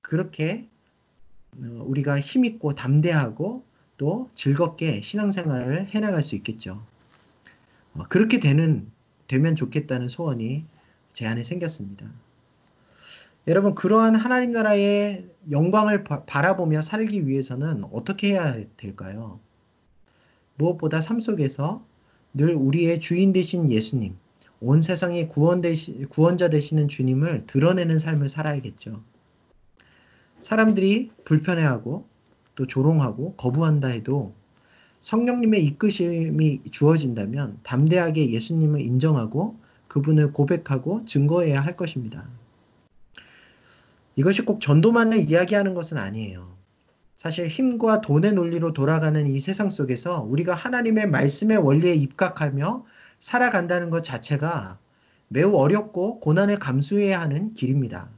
그렇게 0.00 0.68
어, 1.58 1.82
우리가 1.86 2.20
힘있고 2.20 2.74
담대하고 2.74 3.64
또 3.96 4.30
즐겁게 4.34 5.00
신앙생활을 5.02 5.88
해나갈 5.88 6.22
수 6.22 6.36
있겠죠. 6.36 6.84
어, 7.94 8.04
그렇게 8.08 8.40
되는, 8.40 8.90
되면 9.26 9.56
좋겠다는 9.56 10.08
소원이 10.08 10.64
제 11.12 11.26
안에 11.26 11.42
생겼습니다. 11.42 12.06
여러분, 13.48 13.76
그러한 13.76 14.16
하나님 14.16 14.50
나라의 14.50 15.28
영광을 15.52 16.02
바, 16.02 16.24
라보며 16.42 16.82
살기 16.82 17.28
위해서는 17.28 17.84
어떻게 17.92 18.32
해야 18.32 18.56
될까요? 18.76 19.38
무엇보다 20.56 21.00
삶 21.00 21.20
속에서 21.20 21.84
늘 22.34 22.56
우리의 22.56 22.98
주인 22.98 23.32
되신 23.32 23.70
예수님, 23.70 24.16
온 24.60 24.80
세상의 24.80 25.28
구원 25.28 25.60
되시, 25.60 26.06
구원자 26.08 26.48
되시는 26.48 26.88
주님을 26.88 27.44
드러내는 27.46 28.00
삶을 28.00 28.28
살아야겠죠. 28.28 29.00
사람들이 30.40 31.12
불편해하고 31.24 32.04
또 32.56 32.66
조롱하고 32.66 33.34
거부한다 33.34 33.88
해도 33.88 34.34
성령님의 35.00 35.64
이끄심이 35.66 36.62
주어진다면 36.72 37.60
담대하게 37.62 38.30
예수님을 38.30 38.80
인정하고 38.80 39.56
그분을 39.86 40.32
고백하고 40.32 41.04
증거해야 41.04 41.60
할 41.60 41.76
것입니다. 41.76 42.26
이것이 44.16 44.42
꼭 44.42 44.60
전도만을 44.60 45.18
이야기하는 45.30 45.74
것은 45.74 45.98
아니에요. 45.98 46.56
사실 47.16 47.46
힘과 47.48 48.00
돈의 48.00 48.32
논리로 48.32 48.72
돌아가는 48.72 49.26
이 49.26 49.40
세상 49.40 49.70
속에서 49.70 50.22
우리가 50.22 50.54
하나님의 50.54 51.08
말씀의 51.08 51.58
원리에 51.58 51.94
입각하며 51.94 52.84
살아간다는 53.18 53.90
것 53.90 54.02
자체가 54.02 54.78
매우 55.28 55.54
어렵고 55.54 56.20
고난을 56.20 56.58
감수해야 56.58 57.20
하는 57.20 57.52
길입니다. 57.54 58.10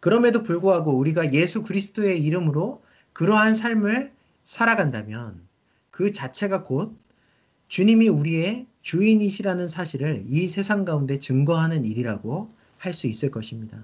그럼에도 0.00 0.42
불구하고 0.42 0.96
우리가 0.96 1.32
예수 1.32 1.62
그리스도의 1.62 2.22
이름으로 2.22 2.82
그러한 3.12 3.54
삶을 3.54 4.12
살아간다면 4.44 5.46
그 5.90 6.12
자체가 6.12 6.64
곧 6.64 6.96
주님이 7.68 8.08
우리의 8.08 8.66
주인이시라는 8.82 9.68
사실을 9.68 10.24
이 10.26 10.46
세상 10.48 10.84
가운데 10.84 11.18
증거하는 11.18 11.84
일이라고 11.84 12.50
할 12.78 12.94
수 12.94 13.08
있을 13.08 13.30
것입니다. 13.30 13.78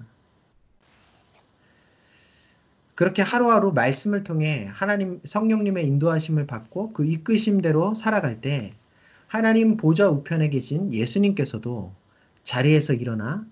그렇게 2.95 3.21
하루하루 3.21 3.73
말씀을 3.73 4.23
통해 4.23 4.69
하나님 4.71 5.19
성령님의 5.25 5.85
인도하심을 5.85 6.47
받고 6.47 6.93
그 6.93 7.05
이끄심대로 7.05 7.93
살아갈 7.93 8.39
때 8.39 8.71
하나님 9.27 9.75
보좌 9.75 10.09
우편에 10.09 10.49
계신 10.49 10.93
예수님께서도 10.93 11.93
자리에서 12.43 12.93
일어나 12.93 13.45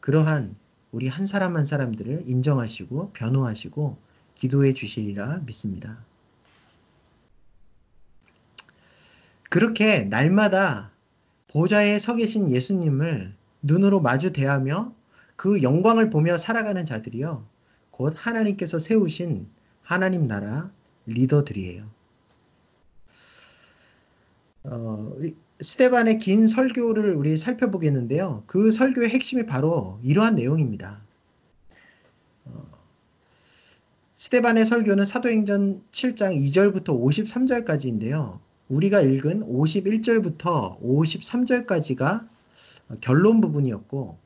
그러한 0.00 0.54
우리 0.92 1.08
한 1.08 1.26
사람 1.26 1.56
한 1.56 1.64
사람들을 1.64 2.24
인정하시고 2.26 3.12
변호하시고 3.12 3.96
기도해 4.34 4.74
주시리라 4.74 5.42
믿습니다. 5.46 6.04
그렇게 9.48 10.04
날마다 10.04 10.90
보좌에 11.48 11.98
서 11.98 12.14
계신 12.14 12.50
예수님을 12.50 13.34
눈으로 13.62 14.00
마주 14.00 14.32
대하며 14.32 14.94
그 15.36 15.62
영광을 15.62 16.10
보며 16.10 16.36
살아가는 16.36 16.84
자들이요. 16.84 17.44
곧 18.00 18.14
하나님께서 18.16 18.78
세우신 18.78 19.46
하나님 19.82 20.26
나라 20.26 20.72
리더들이에요. 21.04 21.86
어, 24.62 25.16
스테반의 25.60 26.16
긴 26.16 26.46
설교를 26.46 27.14
우리 27.14 27.36
살펴보겠는데요. 27.36 28.44
그 28.46 28.70
설교의 28.70 29.10
핵심이 29.10 29.44
바로 29.44 30.00
이러한 30.02 30.36
내용입니다. 30.36 31.02
어, 32.46 32.64
스테반의 34.16 34.64
설교는 34.64 35.04
사도행전 35.04 35.82
7장 35.92 36.38
2절부터 36.38 36.86
53절까지인데요. 36.86 38.38
우리가 38.70 39.02
읽은 39.02 39.46
51절부터 39.46 40.80
53절까지가 40.80 42.26
결론 43.02 43.42
부분이었고 43.42 44.16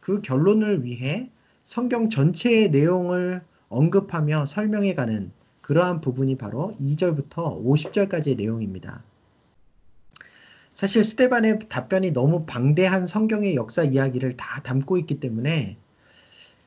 그 0.00 0.20
결론을 0.20 0.82
위해 0.82 1.30
성경 1.70 2.08
전체의 2.08 2.70
내용을 2.70 3.42
언급하며 3.68 4.46
설명해가는 4.46 5.30
그러한 5.60 6.00
부분이 6.00 6.36
바로 6.36 6.74
2절부터 6.80 7.64
50절까지의 7.64 8.36
내용입니다. 8.38 9.04
사실 10.72 11.04
스테반의 11.04 11.60
답변이 11.68 12.10
너무 12.10 12.44
방대한 12.44 13.06
성경의 13.06 13.54
역사 13.54 13.84
이야기를 13.84 14.36
다 14.36 14.60
담고 14.62 14.98
있기 14.98 15.20
때문에 15.20 15.76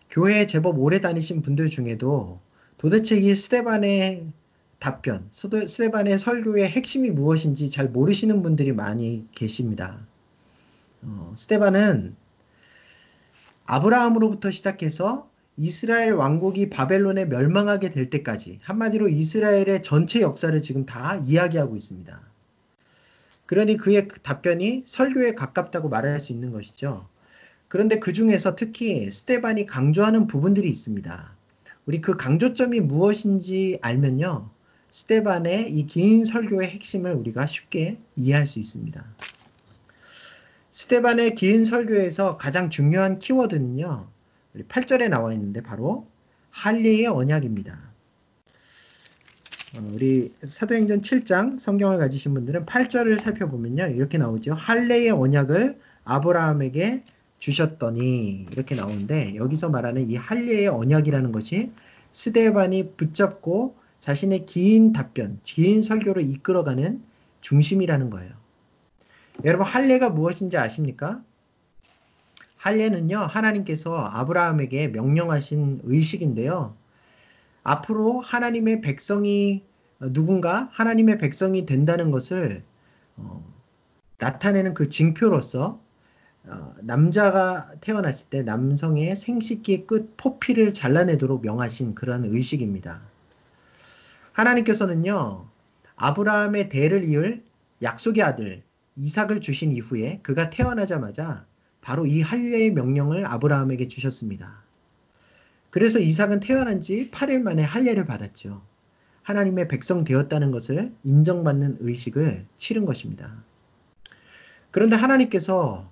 교회에 0.10 0.46
제법 0.46 0.80
오래 0.80 1.02
다니신 1.02 1.42
분들 1.42 1.68
중에도 1.68 2.40
도대체 2.78 3.18
이 3.18 3.36
스테반의 3.36 4.26
답변, 4.80 5.28
스테반의 5.32 6.18
설교의 6.18 6.70
핵심이 6.70 7.12
무엇인지 7.12 7.70
잘 7.72 7.90
모르시는 7.90 8.42
분들이 8.42 8.72
많이 8.72 9.28
계십니다. 9.34 10.00
어, 11.02 11.34
스테반은 11.36 12.23
아브라함으로부터 13.66 14.52
시작해서 14.52 15.30
이스라엘 15.58 16.14
왕국이 16.14 16.70
바벨론에 16.70 17.26
멸망하게 17.26 17.90
될 17.90 18.10
때까지 18.10 18.60
한마디로 18.64 19.08
이스라엘의 19.10 19.84
전체 19.84 20.22
역사를 20.22 20.60
지금 20.62 20.86
다 20.86 21.16
이야기하고 21.18 21.76
있습니다. 21.76 22.22
그러니 23.46 23.78
그의 23.78 24.08
답변이 24.24 24.84
설교에 24.86 25.34
가깝다고 25.34 25.90
말할 25.90 26.20
수 26.20 26.32
있는 26.32 26.52
것이죠. 26.52 27.08
그런데 27.68 28.00
그 28.00 28.14
중에서 28.14 28.56
특히 28.56 29.10
스테반이 29.10 29.66
강조하는 29.66 30.28
부분들이 30.28 30.70
있습니다. 30.70 31.36
우리 31.86 32.02
그 32.02 32.16
강조점이 32.18 32.80
무엇인지 32.82 33.80
알면요. 33.82 34.50
스테반의 34.90 35.72
이 35.72 35.86
긴 35.88 36.24
설교의 36.26 36.70
핵심을 36.70 37.14
우리가 37.14 37.48
쉽게 37.48 37.98
이해할 38.16 38.46
수 38.48 38.60
있습니다. 38.60 39.04
스테반의 40.74 41.36
긴 41.36 41.66
설교에서 41.66 42.38
가장 42.38 42.72
중요한 42.72 43.20
키워드는요. 43.20 44.08
우리 44.56 44.64
8절에 44.64 45.08
나와 45.08 45.32
있는데 45.34 45.62
바로 45.62 46.08
할례의 46.50 47.06
언약입니다. 47.06 47.80
어, 49.78 49.90
우리 49.94 50.34
사도행전 50.42 51.02
7장 51.02 51.60
성경을 51.60 52.00
가지신 52.00 52.34
분들은 52.34 52.66
8절을 52.66 53.20
살펴보면요. 53.20 53.86
이렇게 53.90 54.18
나오죠. 54.18 54.54
할례의 54.54 55.12
언약을 55.12 55.78
아브라함에게 56.06 57.04
주셨더니 57.38 58.48
이렇게 58.52 58.74
나오는데 58.74 59.36
여기서 59.36 59.70
말하는 59.70 60.10
이 60.10 60.16
할례의 60.16 60.70
언약이라는 60.70 61.32
것이 61.32 61.72
스데반이 62.12 62.96
붙잡고 62.98 63.76
자신의 64.00 64.48
긴 64.48 64.92
답변, 64.92 65.40
긴 65.44 65.84
설교를 65.84 66.24
이끌어가는 66.24 67.04
중심이라는 67.42 68.10
거예요. 68.10 68.43
여러분 69.44 69.68
할례가 69.68 70.10
무엇인지 70.10 70.58
아십니까? 70.58 71.22
할례는요. 72.58 73.18
하나님께서 73.18 73.94
아브라함에게 73.94 74.88
명령하신 74.88 75.82
의식인데요. 75.84 76.78
앞으로 77.64 78.22
하나님의 78.22 78.80
백성이 78.82 79.64
어, 80.00 80.12
누군가 80.12 80.70
하나님의 80.72 81.18
백성이 81.18 81.66
된다는 81.66 82.10
것을 82.10 82.64
어, 83.18 83.44
나타내는 84.18 84.74
그 84.74 84.88
징표로서 84.88 85.82
어, 86.46 86.74
남자가 86.82 87.70
태어났을 87.82 88.30
때 88.30 88.44
남성의 88.44 89.16
생식기 89.18 89.86
끝 89.86 90.16
포피를 90.16 90.74
잘라내도록 90.74 91.42
명하신 91.42 91.96
그런 91.96 92.24
의식입니다. 92.24 93.02
하나님께서는요 94.32 95.48
아브라함의 95.98 96.70
대를 96.70 97.04
이을 97.04 97.44
약속의 97.82 98.24
아들 98.24 98.64
이삭을 98.96 99.42
주신 99.42 99.72
이후에 99.72 100.20
그가 100.24 100.50
태어나자마자 100.50 101.46
바로 101.82 102.06
이 102.06 102.22
할례의 102.22 102.72
명령을 102.72 103.26
아브라함에게 103.26 103.88
주셨습니다. 103.88 104.64
그래서 105.70 106.00
이삭은 106.00 106.40
태어난 106.40 106.82
지 106.82 107.10
8일 107.12 107.42
만에 107.42 107.64
할례를 107.64 108.06
받았죠. 108.06 108.62
하나님의 109.24 109.68
백성 109.68 110.04
되었다는 110.04 110.52
것을 110.52 110.94
인정받는 111.04 111.78
의식을 111.80 112.46
치른 112.58 112.86
것입니다. 112.86 113.44
그런데 114.72 114.96
하나님께서 114.96 115.92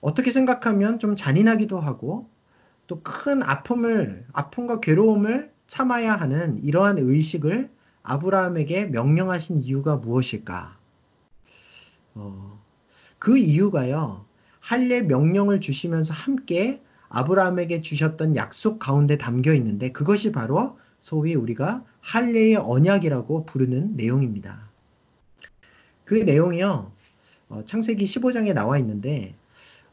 어떻게 0.00 0.30
생각하면 0.30 0.98
좀 0.98 1.16
잔인하기도 1.16 1.78
하고 1.78 2.28
또 2.86 3.02
큰 3.02 3.42
아픔을, 3.42 4.26
아픔과 4.32 4.80
괴로움을 4.80 5.52
참아야 5.66 6.14
하는 6.14 6.58
이러한 6.62 6.98
의식을 6.98 7.70
아브라함에게 8.02 8.86
명령하신 8.86 9.58
이유가 9.58 9.96
무엇일까? 9.96 10.75
어, 12.16 12.60
그 13.18 13.38
이유가요, 13.38 14.24
할례 14.60 15.02
명령을 15.02 15.60
주시면서 15.60 16.12
함께 16.12 16.82
아브라함에게 17.08 17.82
주셨던 17.82 18.34
약속 18.36 18.78
가운데 18.78 19.16
담겨 19.16 19.54
있는데 19.54 19.92
그것이 19.92 20.32
바로 20.32 20.76
소위 20.98 21.34
우리가 21.34 21.84
할례의 22.00 22.56
언약이라고 22.56 23.46
부르는 23.46 23.96
내용입니다. 23.96 24.68
그 26.04 26.14
내용이요. 26.14 26.90
어, 27.48 27.64
창세기 27.64 28.04
15장에 28.04 28.54
나와 28.54 28.78
있는데 28.78 29.34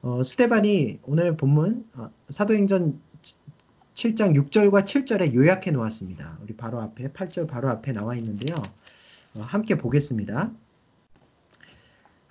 어, 0.02 0.24
스테반이 0.24 1.00
오늘 1.04 1.38
본문 1.38 1.88
어, 1.96 2.10
사도행전 2.30 3.00
7장 3.94 4.36
6절과 4.50 4.86
7절에 4.86 5.34
요약해 5.34 5.72
놓았습니다. 5.72 6.40
우리 6.42 6.56
바로 6.56 6.82
앞에 6.82 7.10
8절 7.10 7.48
바로 7.48 7.70
앞에 7.70 7.92
나와 7.92 8.16
있는데요. 8.16 8.56
어, 8.56 9.42
함께 9.42 9.76
보겠습니다. 9.76 10.52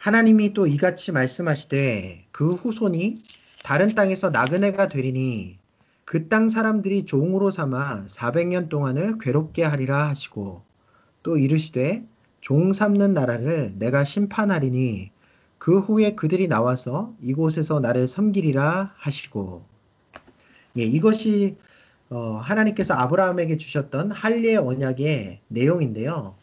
하나님이 0.02 0.52
또 0.52 0.66
이같이 0.66 1.12
말씀하시되 1.12 2.24
그 2.32 2.54
후손이 2.54 3.18
다른 3.62 3.94
땅에서 3.94 4.30
나그네가 4.30 4.88
되리니 4.88 5.58
그 6.04 6.28
땅 6.28 6.48
사람들이 6.48 7.04
종으로 7.04 7.52
삼아 7.52 8.06
400년 8.06 8.68
동안을 8.68 9.18
괴롭게 9.20 9.62
하리라 9.62 10.08
하시고 10.08 10.62
또 11.22 11.38
이르시되 11.38 12.04
종 12.40 12.72
삼는 12.72 13.14
나라를 13.14 13.74
내가 13.78 14.02
심판하리니 14.02 15.12
그 15.58 15.78
후에 15.78 16.16
그들이 16.16 16.48
나와서 16.48 17.14
이곳에서 17.20 17.78
나를 17.78 18.08
섬기리라 18.08 18.94
하시고 18.96 19.64
예, 20.78 20.82
이것이 20.82 21.56
어, 22.10 22.40
하나님께서 22.42 22.94
아브라함에게 22.94 23.56
주셨던 23.56 24.10
할례 24.10 24.56
언약의 24.56 25.42
내용인데요. 25.46 26.34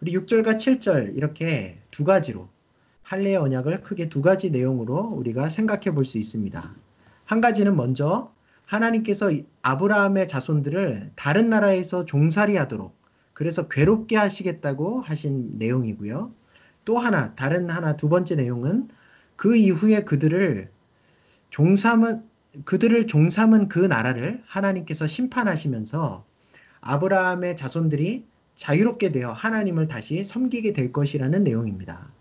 우리 0.00 0.12
6절과 0.14 0.56
7절 0.56 1.16
이렇게 1.16 1.78
두 1.92 2.02
가지로 2.02 2.48
할례 3.10 3.34
언약을 3.34 3.82
크게 3.82 4.08
두 4.08 4.22
가지 4.22 4.50
내용으로 4.50 4.96
우리가 5.00 5.48
생각해 5.48 5.96
볼 5.96 6.04
수 6.04 6.16
있습니다. 6.16 6.62
한 7.24 7.40
가지는 7.40 7.74
먼저 7.74 8.32
하나님께서 8.66 9.32
아브라함의 9.62 10.28
자손들을 10.28 11.10
다른 11.16 11.50
나라에서 11.50 12.04
종살이 12.04 12.54
하도록 12.54 12.94
그래서 13.34 13.66
괴롭게 13.66 14.16
하시겠다고 14.16 15.00
하신 15.00 15.58
내용이고요. 15.58 16.32
또 16.84 16.98
하나, 16.98 17.34
다른 17.34 17.68
하나 17.68 17.96
두 17.96 18.08
번째 18.08 18.36
내용은 18.36 18.86
그 19.34 19.56
이후에 19.56 20.04
그들을 20.04 20.70
종삼은 21.50 22.22
그들을 22.64 23.08
종삼은 23.08 23.66
그 23.66 23.80
나라를 23.80 24.40
하나님께서 24.46 25.08
심판하시면서 25.08 26.24
아브라함의 26.80 27.56
자손들이 27.56 28.24
자유롭게 28.54 29.10
되어 29.10 29.32
하나님을 29.32 29.88
다시 29.88 30.22
섬기게 30.22 30.74
될 30.74 30.92
것이라는 30.92 31.42
내용입니다. 31.42 32.19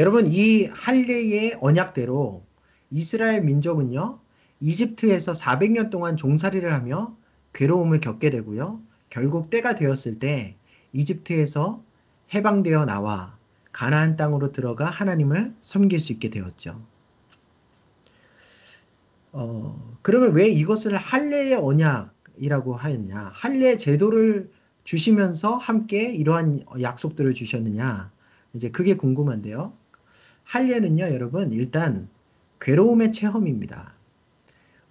여러분 0.00 0.26
이 0.26 0.64
할례의 0.64 1.58
언약대로 1.60 2.42
이스라엘 2.90 3.42
민족은요 3.42 4.18
이집트에서 4.58 5.32
400년 5.32 5.90
동안 5.90 6.16
종살이를 6.16 6.72
하며 6.72 7.14
괴로움을 7.52 8.00
겪게 8.00 8.30
되고요 8.30 8.80
결국 9.10 9.50
때가 9.50 9.74
되었을 9.74 10.18
때 10.18 10.56
이집트에서 10.94 11.84
해방되어 12.32 12.86
나와 12.86 13.36
가나안 13.72 14.16
땅으로 14.16 14.52
들어가 14.52 14.86
하나님을 14.86 15.54
섬길 15.60 15.98
수 15.98 16.14
있게 16.14 16.30
되었죠. 16.30 16.80
어, 19.32 19.96
그러면 20.00 20.32
왜 20.32 20.48
이것을 20.48 20.96
할례의 20.96 21.56
언약이라고 21.56 22.74
하였냐? 22.74 23.32
할례 23.34 23.76
제도를 23.76 24.50
주시면서 24.84 25.56
함께 25.56 26.10
이러한 26.14 26.64
약속들을 26.80 27.34
주셨느냐? 27.34 28.10
이제 28.54 28.70
그게 28.70 28.94
궁금한데요. 28.94 29.78
할례는요, 30.50 31.04
여러분, 31.04 31.52
일단 31.52 32.08
괴로움의 32.60 33.12
체험입니다. 33.12 33.94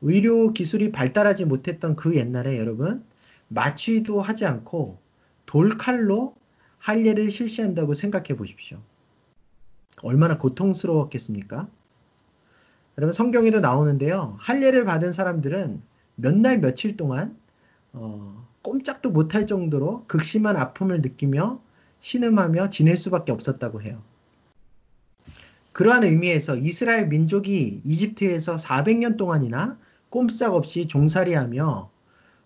의료 0.02 0.54
기술이 0.54 0.93
발달하지 0.93 1.43
못했던 1.43 1.98
그 1.98 2.15
옛날에 2.15 2.58
여러분, 2.58 3.04
마취도 3.50 4.22
하지 4.22 4.45
않고 4.45 5.00
돌칼로 5.45 6.34
할례를 6.78 7.30
실시한다고 7.30 7.93
생각해 7.93 8.38
보십시오. 8.38 8.80
얼마나 10.02 10.38
고통스러웠겠습니까? 10.38 11.67
여러분 12.98 13.12
성경에도 13.12 13.60
나오는데요. 13.60 14.38
할례를 14.39 14.86
받은 14.86 15.12
사람들은 15.12 15.82
몇 16.15 16.36
날 16.36 16.60
며칠 16.60 16.95
동안 16.95 17.38
어, 17.91 18.48
꼼짝도 18.62 19.10
못할 19.12 19.45
정도로 19.45 20.06
극심한 20.08 20.56
아픔을 20.56 21.02
느끼며 21.02 21.62
신음하며 22.00 22.69
지낼 22.69 22.95
수밖에 22.95 23.34
없었다고 23.34 23.82
해요. 23.82 24.02
그러한 25.80 26.04
의미에서 26.04 26.58
이스라엘 26.58 27.08
민족이 27.08 27.84
이집트에서 27.86 28.58
400년 28.58 29.15
동안이나 29.15 29.80
꼼짝없이 30.10 30.88
종살이하며 30.88 31.89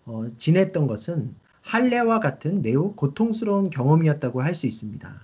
어, 0.04 0.24
지냈던 0.38 0.86
것은 0.86 1.34
할례와 1.62 2.20
같은 2.20 2.62
매우 2.62 2.94
고통스러운 2.94 3.70
경험이었다고 3.70 4.40
할 4.40 4.54
수 4.54 4.66
있습니다. 4.66 5.20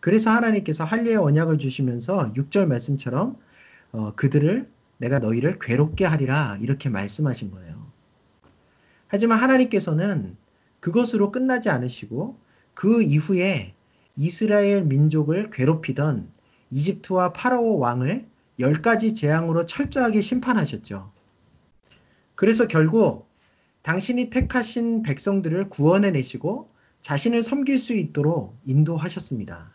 그래서 0.00 0.30
하나님께서 0.30 0.82
할례의 0.82 1.18
언약을 1.18 1.58
주시면서 1.58 2.32
6절 2.32 2.66
말씀처럼 2.66 3.36
어, 3.92 4.12
그들을 4.16 4.68
내가 4.96 5.20
너희를 5.20 5.60
괴롭게 5.60 6.04
하리라 6.04 6.58
이렇게 6.60 6.88
말씀하신 6.88 7.52
거예요. 7.52 7.86
하지만 9.06 9.38
하나님께서는 9.38 10.36
그것으로 10.80 11.30
끝나지 11.30 11.70
않으시고 11.70 12.36
그 12.74 13.02
이후에 13.02 13.72
이스라엘 14.16 14.82
민족을 14.82 15.50
괴롭히던 15.50 16.41
이집트와 16.72 17.32
파라오 17.32 17.78
왕을 17.78 18.26
열 18.58 18.82
가지 18.82 19.14
재앙으로 19.14 19.66
철저하게 19.66 20.20
심판하셨죠. 20.20 21.12
그래서 22.34 22.66
결국 22.66 23.28
당신이 23.82 24.30
택하신 24.30 25.02
백성들을 25.02 25.68
구원해 25.68 26.10
내시고 26.10 26.70
자신을 27.02 27.42
섬길 27.42 27.78
수 27.78 27.92
있도록 27.92 28.56
인도하셨습니다. 28.64 29.70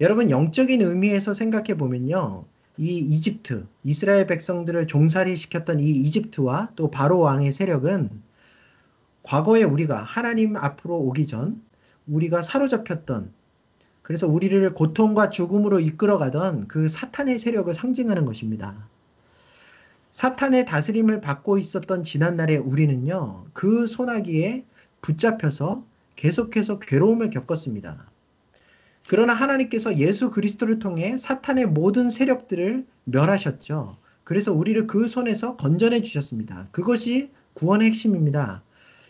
여러분 0.00 0.30
영적인 0.30 0.82
의미에서 0.82 1.34
생각해 1.34 1.76
보면요. 1.76 2.44
이 2.76 2.98
이집트, 2.98 3.66
이스라엘 3.84 4.26
백성들을 4.26 4.86
종살이 4.86 5.36
시켰던 5.36 5.80
이 5.80 5.90
이집트와 5.90 6.72
또 6.76 6.90
바로 6.90 7.18
왕의 7.18 7.52
세력은 7.52 8.10
과거에 9.22 9.62
우리가 9.62 10.02
하나님 10.02 10.56
앞으로 10.56 10.96
오기 10.98 11.26
전 11.26 11.62
우리가 12.06 12.42
사로잡혔던 12.42 13.32
그래서 14.10 14.26
우리를 14.26 14.74
고통과 14.74 15.30
죽음으로 15.30 15.78
이끌어가던 15.78 16.66
그 16.66 16.88
사탄의 16.88 17.38
세력을 17.38 17.72
상징하는 17.72 18.24
것입니다. 18.24 18.88
사탄의 20.10 20.64
다스림을 20.66 21.20
받고 21.20 21.58
있었던 21.58 22.02
지난날에 22.02 22.56
우리는요, 22.56 23.44
그 23.52 23.86
소나기에 23.86 24.64
붙잡혀서 25.00 25.84
계속해서 26.16 26.80
괴로움을 26.80 27.30
겪었습니다. 27.30 28.10
그러나 29.06 29.32
하나님께서 29.32 29.96
예수 29.98 30.32
그리스도를 30.32 30.80
통해 30.80 31.16
사탄의 31.16 31.66
모든 31.66 32.10
세력들을 32.10 32.84
멸하셨죠. 33.04 33.96
그래서 34.24 34.52
우리를 34.52 34.88
그 34.88 35.06
손에서 35.06 35.56
건져내 35.56 36.02
주셨습니다. 36.02 36.66
그것이 36.72 37.30
구원의 37.54 37.86
핵심입니다. 37.86 38.64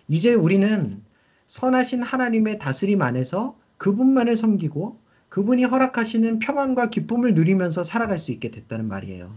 이제 0.09 0.35
우리는 0.35 1.03
선하신 1.47 2.03
하나님의 2.03 2.59
다스림 2.59 3.01
안에서 3.01 3.59
그분만을 3.81 4.37
섬기고 4.37 4.99
그분이 5.31 5.65
허락하시는 5.65 6.39
평안과 6.39 6.91
기쁨을 6.91 7.35
누리면서 7.35 7.83
살아갈 7.83 8.19
수 8.19 8.31
있게 8.31 8.51
됐다는 8.51 8.87
말이에요. 8.87 9.33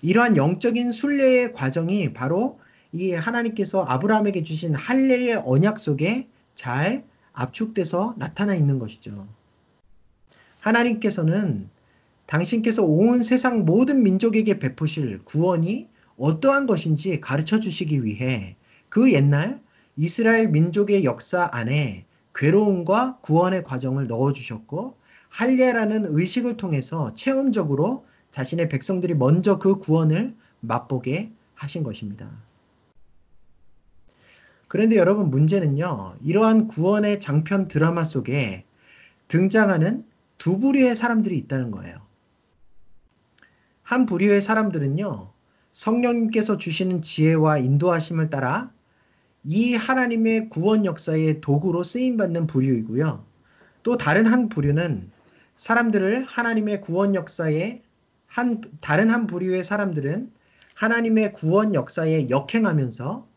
이러한 0.00 0.36
영적인 0.38 0.90
순례의 0.90 1.52
과정이 1.52 2.14
바로 2.14 2.58
이 2.90 3.12
하나님께서 3.12 3.82
아브라함에게 3.84 4.44
주신 4.44 4.74
할례의 4.74 5.42
언약 5.44 5.78
속에 5.78 6.26
잘 6.54 7.04
압축돼서 7.34 8.14
나타나 8.16 8.54
있는 8.54 8.78
것이죠. 8.78 9.28
하나님께서는 10.62 11.68
당신께서 12.24 12.82
온 12.82 13.22
세상 13.22 13.66
모든 13.66 14.02
민족에게 14.02 14.58
베푸실 14.58 15.20
구원이 15.24 15.88
어떠한 16.16 16.66
것인지 16.66 17.20
가르쳐 17.20 17.60
주시기 17.60 18.04
위해 18.04 18.56
그 18.88 19.12
옛날 19.12 19.60
이스라엘 19.96 20.48
민족의 20.48 21.04
역사 21.04 21.50
안에 21.52 22.06
괴로움과 22.34 23.18
구원의 23.20 23.64
과정을 23.64 24.06
넣어 24.06 24.32
주셨고 24.32 24.96
할례라는 25.28 26.06
의식을 26.08 26.56
통해서 26.56 27.14
체험적으로 27.14 28.06
자신의 28.30 28.68
백성들이 28.68 29.14
먼저 29.14 29.58
그 29.58 29.78
구원을 29.78 30.34
맛보게 30.60 31.32
하신 31.54 31.82
것입니다. 31.82 32.30
그런데 34.68 34.96
여러분 34.96 35.30
문제는요. 35.30 36.16
이러한 36.22 36.66
구원의 36.66 37.20
장편 37.20 37.68
드라마 37.68 38.02
속에 38.02 38.64
등장하는 39.28 40.04
두 40.38 40.58
부류의 40.58 40.96
사람들이 40.96 41.36
있다는 41.38 41.70
거예요. 41.70 42.00
한 43.82 44.06
부류의 44.06 44.40
사람들은요. 44.40 45.30
성령님께서 45.70 46.56
주시는 46.56 47.02
지혜와 47.02 47.58
인도하심을 47.58 48.30
따라 48.30 48.72
이 49.44 49.74
하나님의 49.74 50.48
구원 50.48 50.84
역사의 50.86 51.40
도구로 51.42 51.82
쓰임 51.82 52.16
받는 52.16 52.46
부류이고요. 52.46 53.24
또 53.82 53.96
다른 53.98 54.26
한 54.26 54.48
부류는 54.48 55.10
사람들을 55.54 56.24
하나님의 56.24 56.80
구원 56.80 57.14
역사에 57.14 57.82
한 58.26 58.62
다른 58.80 59.10
한 59.10 59.26
부류의 59.26 59.62
사람들은 59.62 60.32
하나님의 60.74 61.34
구원 61.34 61.74
역사에 61.74 62.30
역행하면서 62.30 63.28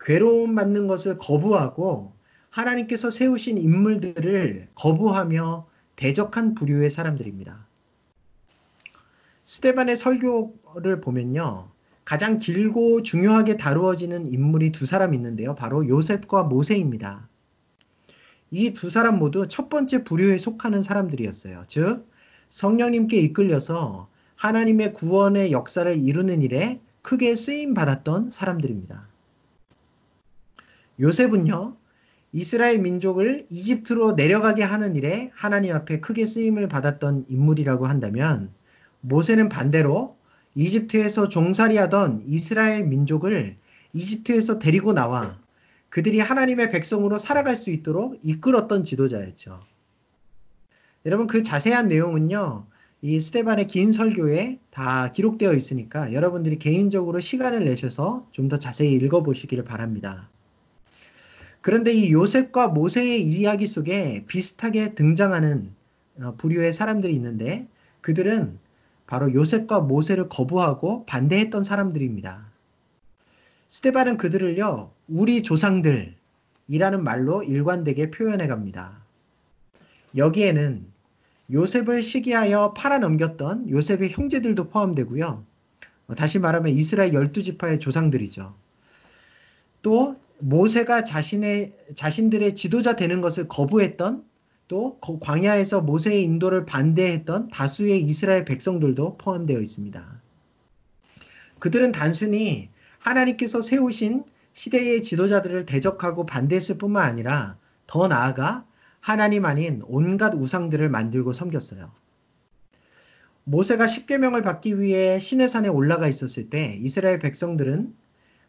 괴로움 0.00 0.54
받는 0.54 0.86
것을 0.86 1.18
거부하고 1.18 2.14
하나님께서 2.50 3.10
세우신 3.10 3.58
인물들을 3.58 4.68
거부하며 4.74 5.68
대적한 5.96 6.54
부류의 6.54 6.88
사람들입니다. 6.90 7.66
스테반의 9.44 9.96
설교를 9.96 11.00
보면요. 11.02 11.70
가장 12.06 12.38
길고 12.38 13.02
중요하게 13.02 13.56
다루어지는 13.56 14.28
인물이 14.28 14.70
두 14.70 14.86
사람 14.86 15.12
있는데요. 15.12 15.56
바로 15.56 15.86
요셉과 15.88 16.44
모세입니다. 16.44 17.28
이 18.52 18.72
두 18.72 18.90
사람 18.90 19.18
모두 19.18 19.48
첫 19.48 19.68
번째 19.68 20.04
부류에 20.04 20.38
속하는 20.38 20.82
사람들이었어요. 20.82 21.64
즉, 21.66 22.08
성령님께 22.48 23.18
이끌려서 23.18 24.08
하나님의 24.36 24.94
구원의 24.94 25.50
역사를 25.50 25.94
이루는 25.96 26.42
일에 26.42 26.80
크게 27.02 27.34
쓰임 27.34 27.74
받았던 27.74 28.30
사람들입니다. 28.30 29.08
요셉은요, 31.00 31.76
이스라엘 32.30 32.78
민족을 32.78 33.46
이집트로 33.50 34.12
내려가게 34.12 34.62
하는 34.62 34.94
일에 34.94 35.32
하나님 35.34 35.74
앞에 35.74 35.98
크게 35.98 36.24
쓰임을 36.24 36.68
받았던 36.68 37.26
인물이라고 37.28 37.86
한다면 37.86 38.52
모세는 39.00 39.48
반대로 39.48 40.16
이집트에서 40.56 41.28
종살이하던 41.28 42.24
이스라엘 42.26 42.84
민족을 42.86 43.56
이집트에서 43.92 44.58
데리고 44.58 44.92
나와 44.92 45.38
그들이 45.90 46.18
하나님의 46.18 46.70
백성으로 46.70 47.18
살아갈 47.18 47.54
수 47.54 47.70
있도록 47.70 48.18
이끌었던 48.22 48.84
지도자였죠. 48.84 49.60
여러분 51.04 51.26
그 51.26 51.42
자세한 51.42 51.88
내용은요. 51.88 52.66
이 53.02 53.20
스테반의 53.20 53.68
긴 53.68 53.92
설교에 53.92 54.58
다 54.70 55.12
기록되어 55.12 55.52
있으니까 55.52 56.12
여러분들이 56.12 56.58
개인적으로 56.58 57.20
시간을 57.20 57.64
내셔서 57.64 58.26
좀 58.32 58.48
더 58.48 58.56
자세히 58.56 58.94
읽어보시기를 58.94 59.64
바랍니다. 59.64 60.28
그런데 61.60 61.92
이 61.92 62.12
요셉과 62.12 62.68
모세의 62.68 63.22
이야기 63.22 63.66
속에 63.66 64.24
비슷하게 64.26 64.94
등장하는 64.94 65.74
어, 66.22 66.34
부류의 66.38 66.72
사람들이 66.72 67.14
있는데 67.14 67.68
그들은 68.00 68.58
바로 69.06 69.32
요셉과 69.32 69.80
모세를 69.80 70.28
거부하고 70.28 71.06
반대했던 71.06 71.64
사람들입니다. 71.64 72.50
스테반은 73.68 74.16
그들을요, 74.16 74.90
우리 75.08 75.42
조상들이라는 75.42 76.14
말로 77.02 77.42
일관되게 77.42 78.10
표현해 78.10 78.46
갑니다. 78.46 79.04
여기에는 80.16 80.86
요셉을 81.52 82.02
시기하여 82.02 82.74
팔아넘겼던 82.74 83.70
요셉의 83.70 84.10
형제들도 84.10 84.68
포함되고요. 84.68 85.44
어, 86.08 86.14
다시 86.14 86.38
말하면 86.38 86.72
이스라엘 86.72 87.12
열두 87.12 87.42
지파의 87.42 87.78
조상들이죠. 87.78 88.54
또 89.82 90.16
모세가 90.38 91.04
자신의 91.04 91.72
자신들의 91.94 92.54
지도자 92.54 92.96
되는 92.96 93.20
것을 93.20 93.48
거부했던 93.48 94.24
또 94.68 94.98
광야에서 95.00 95.82
모세의 95.82 96.24
인도를 96.24 96.66
반대했던 96.66 97.48
다수의 97.48 98.02
이스라엘 98.02 98.44
백성들도 98.44 99.16
포함되어 99.18 99.60
있습니다. 99.60 100.22
그들은 101.58 101.92
단순히 101.92 102.70
하나님께서 102.98 103.62
세우신 103.62 104.24
시대의 104.52 105.02
지도자들을 105.02 105.66
대적하고 105.66 106.26
반대했을 106.26 106.78
뿐만 106.78 107.08
아니라 107.08 107.58
더 107.86 108.08
나아가 108.08 108.66
하나님 109.00 109.44
아닌 109.44 109.82
온갖 109.86 110.34
우상들을 110.34 110.88
만들고 110.88 111.32
섬겼어요. 111.32 111.92
모세가 113.44 113.86
십계명을 113.86 114.42
받기 114.42 114.80
위해 114.80 115.20
시내산에 115.20 115.68
올라가 115.68 116.08
있었을 116.08 116.50
때 116.50 116.76
이스라엘 116.82 117.20
백성들은 117.20 117.94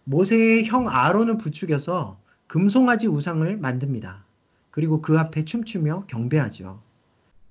모세의 0.05 0.65
형 0.65 0.89
아론을 0.89 1.37
부추겨서 1.37 2.19
금송아지 2.47 3.07
우상을 3.07 3.57
만듭니다. 3.57 4.26
그리고 4.77 5.01
그 5.01 5.17
앞에 5.17 5.43
춤추며 5.43 6.05
경배하죠. 6.05 6.79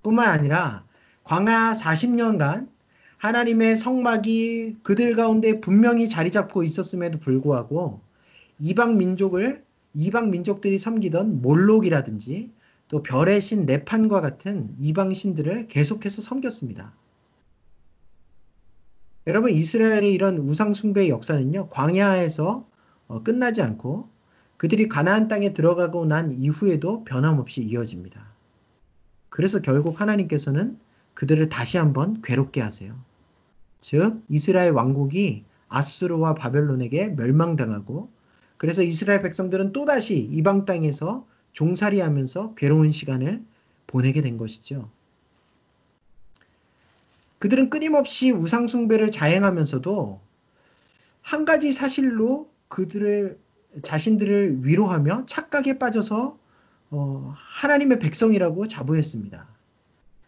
뿐만 0.04 0.28
아니라 0.28 0.84
광야 1.24 1.72
40년간 1.72 2.68
하나님의 3.16 3.74
성막이 3.74 4.76
그들 4.84 5.16
가운데 5.16 5.60
분명히 5.60 6.08
자리 6.08 6.30
잡고 6.30 6.62
있었음에도 6.62 7.18
불구하고 7.18 8.00
이방 8.60 8.96
민족을 8.98 9.64
이방 9.92 10.30
민족들이 10.30 10.78
섬기던 10.78 11.42
몰록이라든지 11.42 12.52
또 12.86 13.02
별의 13.02 13.40
신 13.40 13.66
네판과 13.66 14.20
같은 14.20 14.76
이방 14.78 15.12
신들을 15.12 15.66
계속해서 15.66 16.22
섬겼습니다. 16.22 16.94
여러분 19.26 19.50
이스라엘의 19.50 20.12
이런 20.12 20.38
우상 20.38 20.74
숭배의 20.74 21.08
역사는요 21.08 21.70
광야에서 21.70 22.68
어, 23.08 23.22
끝나지 23.24 23.62
않고 23.62 24.14
그들이 24.56 24.88
가나안 24.88 25.28
땅에 25.28 25.52
들어가고 25.52 26.06
난 26.06 26.30
이후에도 26.30 27.04
변함없이 27.04 27.62
이어집니다. 27.62 28.26
그래서 29.28 29.60
결국 29.60 30.00
하나님께서는 30.00 30.78
그들을 31.14 31.48
다시 31.48 31.78
한번 31.78 32.22
괴롭게 32.22 32.60
하세요. 32.60 32.96
즉 33.80 34.22
이스라엘 34.28 34.72
왕국이 34.72 35.44
아수르와 35.68 36.34
바벨론에게 36.34 37.08
멸망당하고 37.08 38.10
그래서 38.56 38.82
이스라엘 38.82 39.22
백성들은 39.22 39.72
또다시 39.72 40.18
이방 40.18 40.64
땅에서 40.64 41.26
종살이하면서 41.52 42.54
괴로운 42.54 42.90
시간을 42.90 43.42
보내게 43.86 44.22
된 44.22 44.36
것이죠. 44.36 44.90
그들은 47.38 47.70
끊임없이 47.70 48.30
우상숭배를 48.30 49.10
자행하면서도 49.10 50.20
한 51.22 51.44
가지 51.44 51.72
사실로 51.72 52.50
그들을 52.68 53.38
자신들을 53.82 54.64
위로하며 54.64 55.24
착각에 55.26 55.78
빠져서 55.78 56.38
어, 56.90 57.32
하나님의 57.34 57.98
백성이라고 57.98 58.66
자부했습니다. 58.68 59.46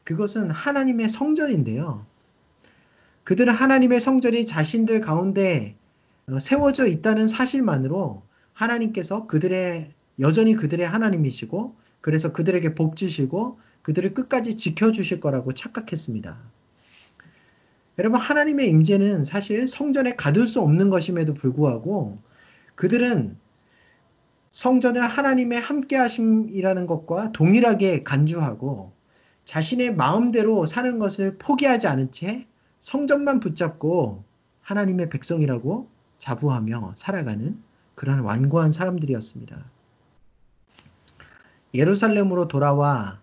그것은 0.04 0.50
하나님의 0.50 1.08
성전인데요. 1.08 2.04
그들은 3.24 3.52
하나님의 3.52 4.00
성전이 4.00 4.46
자신들 4.46 5.00
가운데 5.00 5.76
어, 6.28 6.38
세워져 6.38 6.86
있다는 6.86 7.28
사실만으로 7.28 8.22
하나님께서 8.52 9.26
그들의 9.26 9.92
여전히 10.20 10.54
그들의 10.54 10.86
하나님이시고 10.86 11.76
그래서 12.00 12.32
그들에게 12.32 12.74
복 12.74 12.96
주시고 12.96 13.58
그들을 13.82 14.14
끝까지 14.14 14.56
지켜 14.56 14.90
주실 14.90 15.20
거라고 15.20 15.52
착각했습니다. 15.52 16.38
여러분 17.98 18.20
하나님의 18.20 18.68
임재는 18.68 19.24
사실 19.24 19.66
성전에 19.66 20.14
가둘 20.14 20.46
수 20.46 20.60
없는 20.60 20.88
것임에도 20.90 21.34
불구하고 21.34 22.18
그들은 22.78 23.36
성전을 24.52 25.02
하나님의 25.02 25.60
함께 25.60 25.96
하심이라는 25.96 26.86
것과 26.86 27.32
동일하게 27.32 28.04
간주하고 28.04 28.92
자신의 29.44 29.96
마음대로 29.96 30.64
사는 30.64 31.00
것을 31.00 31.38
포기하지 31.38 31.88
않은 31.88 32.12
채 32.12 32.46
성전만 32.78 33.40
붙잡고 33.40 34.22
하나님의 34.60 35.10
백성이라고 35.10 35.88
자부하며 36.18 36.92
살아가는 36.94 37.60
그러한 37.96 38.20
완고한 38.20 38.70
사람들이었습니다. 38.70 39.68
예루살렘으로 41.74 42.46
돌아와 42.46 43.20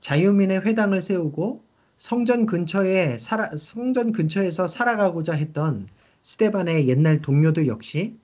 자유민의 0.00 0.62
회당을 0.62 1.00
세우고 1.00 1.62
성전 1.96 2.44
근처에 2.44 3.18
살아, 3.18 3.50
성전 3.56 4.10
근처에서 4.10 4.66
살아가고자 4.66 5.34
했던 5.34 5.86
스테반의 6.22 6.88
옛날 6.88 7.22
동료들 7.22 7.68
역시 7.68 8.18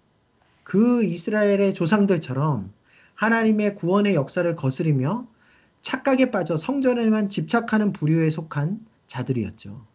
그 0.66 1.04
이스라엘의 1.04 1.74
조상들처럼 1.74 2.72
하나님의 3.14 3.76
구원의 3.76 4.16
역사를 4.16 4.52
거스리며 4.56 5.28
착각에 5.80 6.32
빠져 6.32 6.56
성전에만 6.56 7.28
집착하는 7.28 7.92
부류에 7.92 8.30
속한 8.30 8.84
자들이었죠. 9.06 9.86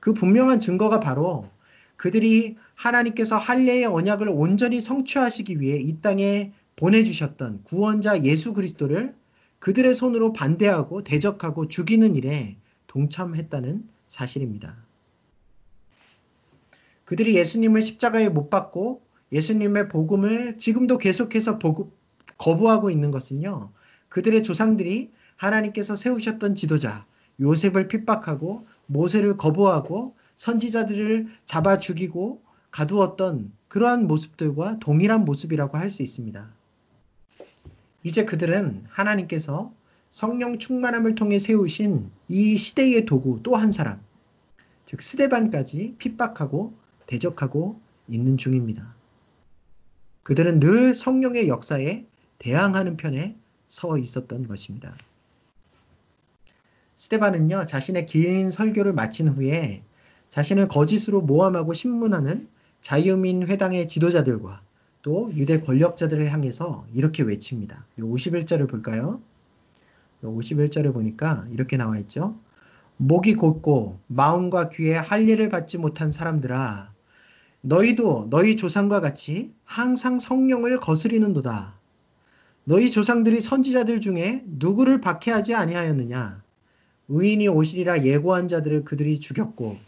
그 0.00 0.14
분명한 0.14 0.60
증거가 0.60 0.98
바로 0.98 1.50
그들이 1.96 2.56
하나님께서 2.74 3.36
할례의 3.36 3.84
언약을 3.84 4.30
온전히 4.30 4.80
성취하시기 4.80 5.60
위해 5.60 5.76
이 5.76 6.00
땅에 6.00 6.54
보내주셨던 6.76 7.64
구원자 7.64 8.22
예수 8.22 8.54
그리스도를 8.54 9.14
그들의 9.58 9.92
손으로 9.92 10.32
반대하고 10.32 11.04
대적하고 11.04 11.68
죽이는 11.68 12.16
일에 12.16 12.56
동참했다는 12.86 13.86
사실입니다. 14.06 14.78
그들이 17.04 17.36
예수님을 17.36 17.82
십자가에 17.82 18.30
못 18.30 18.48
박고 18.48 19.03
예수님의 19.34 19.88
복음을 19.88 20.56
지금도 20.56 20.96
계속해서 20.98 21.58
거부하고 22.38 22.90
있는 22.90 23.10
것은요. 23.10 23.70
그들의 24.08 24.42
조상들이 24.42 25.10
하나님께서 25.36 25.96
세우셨던 25.96 26.54
지도자 26.54 27.04
요셉을 27.40 27.88
핍박하고 27.88 28.64
모세를 28.86 29.36
거부하고 29.36 30.14
선지자들을 30.36 31.28
잡아 31.44 31.78
죽이고 31.78 32.40
가두었던 32.70 33.52
그러한 33.68 34.06
모습들과 34.06 34.78
동일한 34.78 35.24
모습이라고 35.24 35.76
할 35.76 35.90
수 35.90 36.02
있습니다. 36.02 36.48
이제 38.04 38.24
그들은 38.24 38.84
하나님께서 38.88 39.72
성령 40.10 40.58
충만함을 40.58 41.16
통해 41.16 41.40
세우신 41.40 42.10
이 42.28 42.56
시대의 42.56 43.04
도구 43.04 43.40
또 43.42 43.56
한 43.56 43.72
사람, 43.72 44.00
즉 44.84 45.02
스데반까지 45.02 45.96
핍박하고 45.98 46.74
대적하고 47.06 47.80
있는 48.08 48.36
중입니다. 48.36 48.93
그들은 50.24 50.58
늘 50.58 50.94
성령의 50.94 51.48
역사에 51.48 52.04
대항하는 52.38 52.96
편에 52.96 53.36
서 53.68 53.98
있었던 53.98 54.48
것입니다. 54.48 54.94
스테반은요, 56.96 57.66
자신의 57.66 58.06
긴 58.06 58.50
설교를 58.50 58.92
마친 58.92 59.28
후에 59.28 59.82
자신을 60.28 60.68
거짓으로 60.68 61.20
모함하고 61.20 61.72
신문하는 61.72 62.48
자유민 62.80 63.46
회당의 63.46 63.86
지도자들과 63.86 64.62
또 65.02 65.30
유대 65.34 65.60
권력자들을 65.60 66.32
향해서 66.32 66.86
이렇게 66.94 67.22
외칩니다. 67.22 67.84
51절을 67.98 68.68
볼까요? 68.68 69.20
51절을 70.22 70.94
보니까 70.94 71.46
이렇게 71.50 71.76
나와 71.76 71.98
있죠. 71.98 72.38
목이 72.96 73.34
곧고 73.34 73.98
마음과 74.06 74.70
귀에 74.70 74.94
할례를 74.94 75.50
받지 75.50 75.76
못한 75.76 76.10
사람들아 76.10 76.93
너희도 77.66 78.26
너희 78.28 78.56
조상과 78.56 79.00
같이 79.00 79.50
항상 79.64 80.18
성령을 80.18 80.80
거스리는도다. 80.80 81.74
너희 82.64 82.90
조상들이 82.90 83.40
선지자들 83.40 84.02
중에 84.02 84.42
누구를 84.44 85.00
박해하지 85.00 85.54
아니하였느냐? 85.54 86.42
의인이 87.08 87.48
오시리라 87.48 88.04
예고한 88.04 88.48
자들을 88.48 88.84
그들이 88.84 89.18
죽였고 89.18 89.78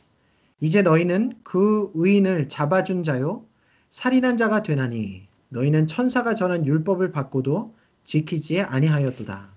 이제 0.60 0.80
너희는 0.80 1.34
그 1.42 1.90
의인을 1.94 2.48
잡아준 2.48 3.02
자요 3.02 3.44
살인한 3.90 4.38
자가 4.38 4.62
되나니 4.62 5.28
너희는 5.50 5.86
천사가 5.86 6.34
전한 6.34 6.66
율법을 6.66 7.12
받고도 7.12 7.74
지키지 8.04 8.62
아니하였도다. 8.62 9.50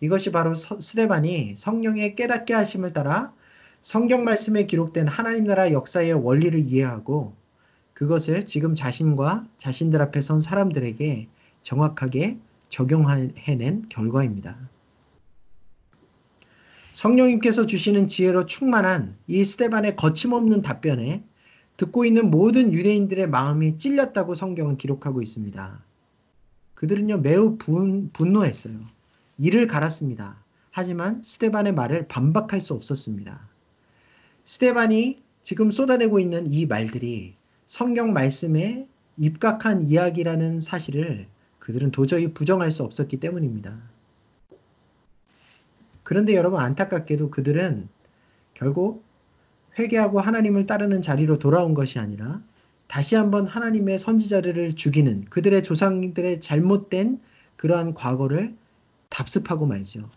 이것이 0.00 0.32
바로 0.32 0.54
스데반이 0.54 1.54
성령의 1.54 2.14
깨닫게 2.14 2.54
하심을 2.54 2.94
따라 2.94 3.34
성경 3.82 4.22
말씀에 4.22 4.66
기록된 4.66 5.08
하나님 5.08 5.44
나라 5.44 5.72
역사의 5.72 6.12
원리를 6.12 6.56
이해하고 6.60 7.34
그것을 7.94 8.46
지금 8.46 8.76
자신과 8.76 9.44
자신들 9.58 10.00
앞에 10.00 10.20
선 10.20 10.40
사람들에게 10.40 11.26
정확하게 11.62 12.38
적용해낸 12.68 13.88
결과입니다. 13.88 14.56
성령님께서 16.92 17.66
주시는 17.66 18.06
지혜로 18.06 18.46
충만한 18.46 19.16
이 19.26 19.42
스테반의 19.42 19.96
거침없는 19.96 20.62
답변에 20.62 21.24
듣고 21.76 22.04
있는 22.04 22.30
모든 22.30 22.72
유대인들의 22.72 23.28
마음이 23.30 23.78
찔렸다고 23.78 24.36
성경은 24.36 24.76
기록하고 24.76 25.20
있습니다. 25.20 25.84
그들은요 26.74 27.18
매우 27.18 27.56
분, 27.58 28.10
분노했어요. 28.12 28.78
이를 29.38 29.66
갈았습니다. 29.66 30.36
하지만 30.70 31.20
스테반의 31.24 31.74
말을 31.74 32.06
반박할 32.06 32.60
수 32.60 32.74
없었습니다. 32.74 33.51
스테반이 34.44 35.22
지금 35.42 35.70
쏟아내고 35.70 36.18
있는 36.18 36.46
이 36.46 36.66
말들이 36.66 37.34
성경 37.66 38.12
말씀에 38.12 38.86
입각한 39.16 39.82
이야기라는 39.82 40.60
사실을 40.60 41.26
그들은 41.58 41.90
도저히 41.90 42.32
부정할 42.32 42.70
수 42.72 42.82
없었기 42.82 43.18
때문입니다. 43.18 43.78
그런데 46.02 46.34
여러분 46.34 46.60
안타깝게도 46.60 47.30
그들은 47.30 47.88
결국 48.54 49.04
회개하고 49.78 50.20
하나님을 50.20 50.66
따르는 50.66 51.02
자리로 51.02 51.38
돌아온 51.38 51.74
것이 51.74 51.98
아니라 51.98 52.42
다시 52.88 53.14
한번 53.14 53.46
하나님의 53.46 53.98
선지자들을 53.98 54.74
죽이는 54.74 55.26
그들의 55.30 55.62
조상들의 55.62 56.40
잘못된 56.40 57.20
그러한 57.56 57.94
과거를 57.94 58.54
답습하고 59.08 59.66
말죠. 59.66 60.10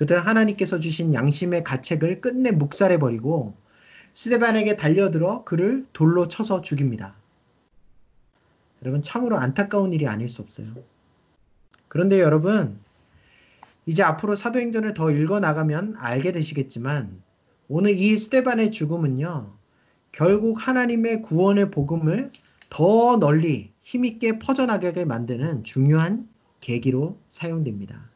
그들 0.00 0.18
하나님께서 0.18 0.80
주신 0.80 1.12
양심의 1.12 1.62
가책을 1.62 2.22
끝내 2.22 2.52
묵살해버리고 2.52 3.54
스데반에게 4.14 4.78
달려들어 4.78 5.44
그를 5.44 5.84
돌로 5.92 6.26
쳐서 6.26 6.62
죽입니다. 6.62 7.14
여러분 8.82 9.02
참으로 9.02 9.36
안타까운 9.36 9.92
일이 9.92 10.08
아닐 10.08 10.26
수 10.26 10.40
없어요. 10.40 10.68
그런데 11.88 12.18
여러분 12.18 12.80
이제 13.84 14.02
앞으로 14.02 14.36
사도행전을 14.36 14.94
더 14.94 15.10
읽어 15.10 15.38
나가면 15.38 15.96
알게 15.98 16.32
되시겠지만 16.32 17.20
오늘 17.68 17.90
이 17.90 18.16
스테반의 18.16 18.70
죽음은요 18.70 19.52
결국 20.12 20.66
하나님의 20.66 21.20
구원의 21.20 21.70
복음을 21.70 22.32
더 22.70 23.18
널리 23.18 23.70
힘있게 23.82 24.38
퍼져나가게 24.38 25.04
만드는 25.04 25.62
중요한 25.62 26.26
계기로 26.62 27.18
사용됩니다. 27.28 28.10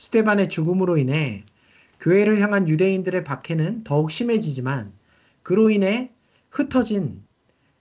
스테반의 0.00 0.48
죽음으로 0.48 0.96
인해 0.96 1.44
교회를 2.00 2.40
향한 2.40 2.70
유대인들의 2.70 3.22
박해는 3.22 3.84
더욱 3.84 4.10
심해지지만 4.10 4.94
그로 5.42 5.68
인해 5.68 6.10
흩어진 6.48 7.22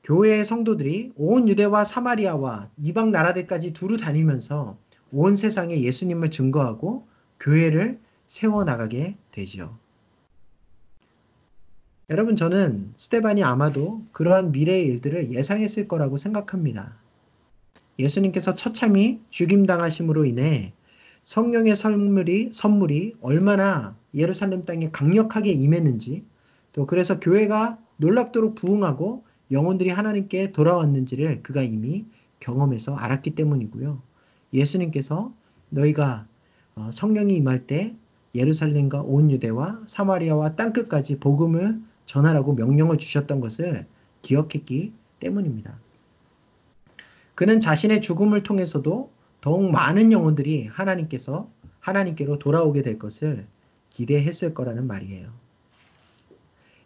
교회의 0.04 0.44
성도들이 0.44 1.14
온 1.16 1.48
유대와 1.48 1.86
사마리아와 1.86 2.72
이방 2.78 3.12
나라들까지 3.12 3.72
두루 3.72 3.96
다니면서 3.96 4.78
온 5.14 5.38
세상에 5.38 5.82
예수님을 5.82 6.30
증거하고 6.30 7.08
교회를 7.40 8.02
세워나가게 8.28 9.16
되지요. 9.32 9.80
여러분, 12.10 12.36
저는 12.36 12.92
스테반이 12.98 13.46
아마도 13.46 14.04
그러한 14.12 14.52
미래의 14.52 14.88
일들을 14.88 15.32
예상했을 15.32 15.88
거라고 15.88 16.18
생각합니다. 16.18 16.98
예수님께서 17.98 18.56
처참히 18.56 19.22
죽임당하심으로 19.30 20.26
인해 20.26 20.74
성령의 21.24 21.76
선물이, 21.76 22.50
선물이 22.52 23.16
얼마나 23.22 23.96
예루살렘 24.14 24.66
땅에 24.66 24.90
강력하게 24.92 25.52
임했는지 25.52 26.26
또 26.72 26.86
그래서 26.86 27.20
교회가 27.20 27.78
놀랍도록 27.98 28.56
부흥하고 28.56 29.24
영혼들이 29.52 29.90
하나님께 29.90 30.52
돌아왔는지를 30.52 31.44
그가 31.44 31.62
이미 31.62 32.06
경험해서 32.40 32.96
알았기 32.96 33.32
때문이고요. 33.32 34.02
예수님께서 34.54 35.34
너희가 35.70 36.28
어, 36.76 36.90
성령이 36.92 37.36
임할 37.36 37.68
때 37.68 37.96
예루살렘과 38.36 39.02
온 39.02 39.32
유대와 39.32 39.84
사마리아와 39.86 40.56
땅끝까지 40.56 41.20
복음을 41.20 41.80
전하라고 42.06 42.54
명령을 42.54 42.98
주셨던 42.98 43.42
것을 43.42 43.86
기억했기 44.22 44.94
때문입니다. 45.20 45.80
그는 47.36 47.60
자신의 47.60 48.02
죽음을 48.02 48.44
통해서도 48.44 49.12
더욱 49.42 49.72
많은 49.72 50.12
영혼들이 50.12 50.68
하나님께서 50.68 51.50
하나님께로 51.80 52.40
돌아오게 52.40 52.82
될 52.82 53.00
것을 53.00 53.48
기대했을 53.90 54.54
거라는 54.54 54.86
말이에요. 54.88 55.32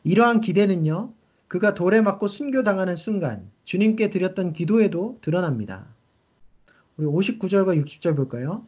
이러한 0.03 0.41
기대는요, 0.41 1.13
그가 1.47 1.73
돌에 1.73 2.01
맞고 2.01 2.27
순교당하는 2.27 2.95
순간 2.95 3.49
주님께 3.63 4.09
드렸던 4.09 4.53
기도에도 4.53 5.17
드러납니다. 5.21 5.87
우리 6.97 7.07
59절과 7.07 7.81
60절 7.83 8.15
볼까요? 8.15 8.65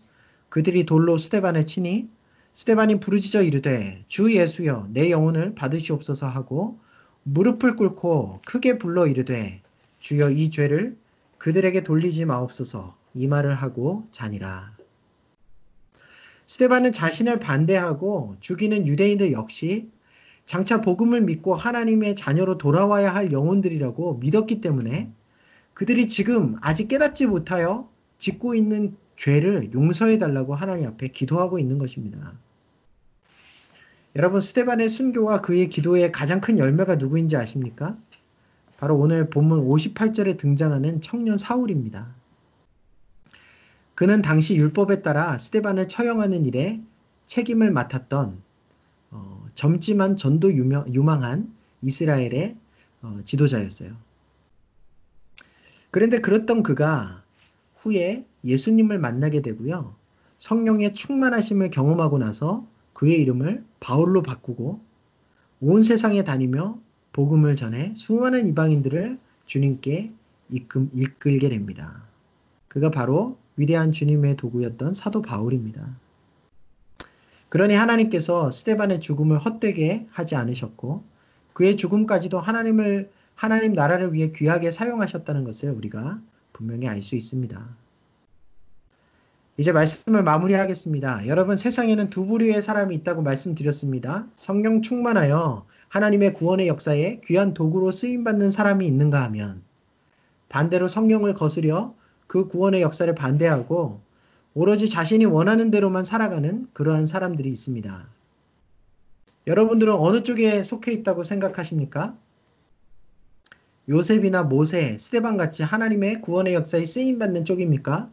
그들이 0.49 0.85
돌로 0.85 1.17
스테반을 1.17 1.65
치니 1.65 2.07
스테반이 2.53 2.99
부르짖어 2.99 3.43
이르되 3.43 4.05
주 4.07 4.33
예수여 4.33 4.87
내 4.91 5.11
영혼을 5.11 5.53
받으시옵소서 5.55 6.27
하고 6.27 6.79
무릎을 7.23 7.75
꿇고 7.75 8.41
크게 8.45 8.77
불러 8.77 9.07
이르되 9.07 9.61
주여 9.99 10.29
이 10.29 10.49
죄를 10.49 10.95
그들에게 11.37 11.83
돌리지 11.83 12.25
마옵소서 12.25 12.95
이 13.15 13.27
말을 13.27 13.55
하고 13.55 14.07
자니라. 14.11 14.75
스테반은 16.45 16.91
자신을 16.91 17.39
반대하고 17.39 18.35
죽이는 18.39 18.85
유대인들 18.85 19.31
역시 19.31 19.89
장차 20.45 20.81
복음을 20.81 21.21
믿고 21.21 21.55
하나님의 21.55 22.15
자녀로 22.15 22.59
돌아와야 22.59 23.15
할 23.15 23.31
영혼들이라고 23.31 24.19
믿었기 24.19 24.61
때문에 24.61 25.11
그들이 25.73 26.07
지금 26.07 26.55
아직 26.61 26.87
깨닫지 26.87 27.25
못하여 27.25 27.89
짓고 28.19 28.53
있는 28.53 28.95
죄를 29.17 29.71
용서해 29.73 30.17
달라고 30.17 30.53
하나님 30.53 30.87
앞에 30.87 31.07
기도하고 31.07 31.57
있는 31.57 31.77
것입니다. 31.79 32.33
여러분 34.15 34.39
스테반의 34.39 34.87
순교와 34.87 35.41
그의 35.41 35.69
기도의 35.69 36.11
가장 36.11 36.41
큰 36.41 36.59
열매가 36.59 36.95
누구인지 36.97 37.35
아십니까? 37.35 37.97
바로 38.77 38.97
오늘 38.97 39.29
본문 39.29 39.67
58절에 39.67 40.37
등장하는 40.37 41.01
청년 41.01 41.37
사울입니다. 41.37 42.13
그는 43.95 44.21
당시 44.21 44.55
율법에 44.55 45.01
따라 45.01 45.37
스테반을 45.37 45.87
처형하는 45.87 46.45
일에 46.45 46.81
책임을 47.25 47.71
맡았던 47.71 48.41
어, 49.11 49.47
젊지만 49.55 50.17
전도 50.17 50.53
유명, 50.53 50.93
유망한 50.93 51.53
이스라엘의 51.81 52.57
어, 53.01 53.19
지도자였어요. 53.23 53.95
그런데 55.91 56.19
그랬던 56.19 56.61
그가 56.61 57.23
후에 57.77 58.25
예수님을 58.43 58.99
만나게 58.99 59.41
되고요. 59.41 59.95
성령의 60.37 60.93
충만하심을 60.93 61.69
경험하고 61.69 62.17
나서 62.17 62.67
그의 62.91 63.21
이름을 63.21 63.63
바울로 63.79 64.21
바꾸고 64.21 64.81
온 65.61 65.83
세상에 65.83 66.23
다니며 66.23 66.77
복음을 67.13 67.55
전해 67.55 67.93
수많은 67.95 68.47
이방인들을 68.47 69.17
주님께 69.45 70.11
이끌, 70.49 70.89
이끌게 70.93 71.47
됩니다. 71.47 72.03
그가 72.67 72.91
바로 72.91 73.37
위대한 73.57 73.91
주님의 73.91 74.35
도구였던 74.37 74.93
사도 74.93 75.21
바울입니다. 75.21 75.97
그러니 77.49 77.73
하나님께서 77.73 78.51
스테반의 78.51 78.99
죽음을 78.99 79.37
헛되게 79.37 80.07
하지 80.11 80.35
않으셨고 80.35 81.03
그의 81.53 81.75
죽음까지도 81.75 82.39
하나님을 82.39 83.11
하나님 83.35 83.73
나라를 83.73 84.13
위해 84.13 84.31
귀하게 84.35 84.71
사용하셨다는 84.71 85.43
것을 85.43 85.71
우리가 85.71 86.21
분명히 86.53 86.87
알 86.87 87.01
수 87.01 87.15
있습니다. 87.15 87.75
이제 89.57 89.71
말씀을 89.71 90.21
마무리하겠습니다. 90.23 91.27
여러분 91.27 91.55
세상에는 91.55 92.09
두 92.09 92.25
부류의 92.25 92.61
사람이 92.61 92.93
있다고 92.95 93.21
말씀드렸습니다. 93.21 94.27
성령 94.35 94.81
충만하여 94.81 95.65
하나님의 95.87 96.33
구원의 96.33 96.67
역사에 96.67 97.21
귀한 97.25 97.53
도구로 97.53 97.91
쓰임 97.91 98.25
받는 98.25 98.51
사람이 98.51 98.85
있는가 98.85 99.23
하면 99.23 99.63
반대로 100.49 100.89
성령을 100.89 101.33
거스려 101.35 101.95
그 102.27 102.47
구원의 102.47 102.81
역사를 102.81 103.13
반대하고 103.13 104.01
오로지 104.53 104.89
자신이 104.89 105.25
원하는 105.25 105.69
대로만 105.69 106.03
살아가는 106.03 106.67
그러한 106.73 107.05
사람들이 107.05 107.49
있습니다. 107.49 108.07
여러분들은 109.47 109.93
어느 109.93 110.23
쪽에 110.23 110.63
속해 110.63 110.91
있다고 110.93 111.23
생각하십니까? 111.23 112.17
요셉이나 113.87 114.43
모세, 114.43 114.97
스테반 114.97 115.37
같이 115.37 115.61
하나님의 115.61 116.21
구원의 116.21 116.55
역사에 116.55 116.85
쓰임 116.85 117.19
받는 117.19 117.45
쪽입니까? 117.45 118.09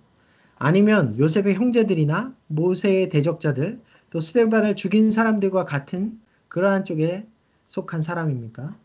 아니면 0.57 1.19
요셉의 1.19 1.55
형제들이나 1.55 2.35
모세의 2.49 3.09
대적자들, 3.09 3.81
또 4.11 4.21
스테반을 4.21 4.77
죽인 4.77 5.11
사람들과 5.11 5.65
같은 5.65 6.21
그러한 6.49 6.85
쪽에 6.85 7.27
속한 7.69 8.03
사람입니까? 8.03 8.77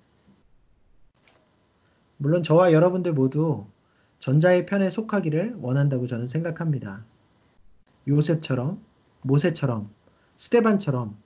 물론 2.16 2.42
저와 2.44 2.72
여러분들 2.72 3.12
모두 3.14 3.66
전자의 4.20 4.66
편에 4.66 4.90
속하기를 4.90 5.58
원한다고 5.60 6.08
저는 6.08 6.28
생각합니다. 6.28 7.06
요셉처럼, 8.08 8.82
모세처럼, 9.22 9.90
스테반처럼 10.36 11.18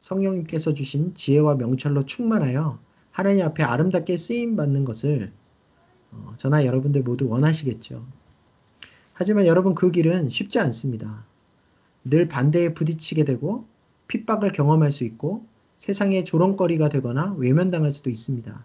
성령님께서 0.00 0.74
주신 0.74 1.14
지혜와 1.14 1.54
명철로 1.54 2.04
충만하여 2.04 2.78
하나님 3.10 3.44
앞에 3.44 3.62
아름답게 3.62 4.16
쓰임 4.16 4.56
받는 4.56 4.84
것을 4.84 5.32
어, 6.10 6.34
저나 6.36 6.64
여러분들 6.64 7.02
모두 7.02 7.28
원하시겠죠. 7.28 8.04
하지만 9.12 9.46
여러분 9.46 9.74
그 9.74 9.90
길은 9.90 10.28
쉽지 10.28 10.58
않습니다. 10.58 11.24
늘 12.04 12.28
반대에 12.28 12.74
부딪히게 12.74 13.24
되고 13.24 13.66
핍박을 14.08 14.52
경험할 14.52 14.90
수 14.90 15.04
있고 15.04 15.46
세상의 15.78 16.24
조롱거리가 16.24 16.88
되거나 16.88 17.34
외면당할 17.38 17.90
수도 17.90 18.10
있습니다. 18.10 18.64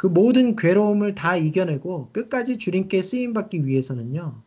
그 0.00 0.06
모든 0.06 0.56
괴로움을 0.56 1.14
다 1.14 1.36
이겨내고 1.36 2.08
끝까지 2.12 2.56
주님께 2.56 3.02
쓰임받기 3.02 3.66
위해서는요, 3.66 4.40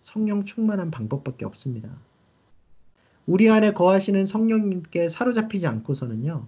성령 0.00 0.44
충만한 0.44 0.92
방법밖에 0.92 1.44
없습니다. 1.44 1.90
우리 3.26 3.50
안에 3.50 3.72
거하시는 3.72 4.24
성령님께 4.24 5.08
사로잡히지 5.08 5.66
않고서는요, 5.66 6.46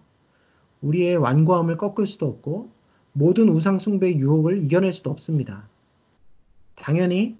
우리의 0.82 1.16
완고함을 1.16 1.78
꺾을 1.78 2.06
수도 2.06 2.28
없고, 2.28 2.70
모든 3.12 3.48
우상숭배의 3.48 4.18
유혹을 4.18 4.64
이겨낼 4.64 4.92
수도 4.92 5.10
없습니다. 5.10 5.68
당연히 6.76 7.36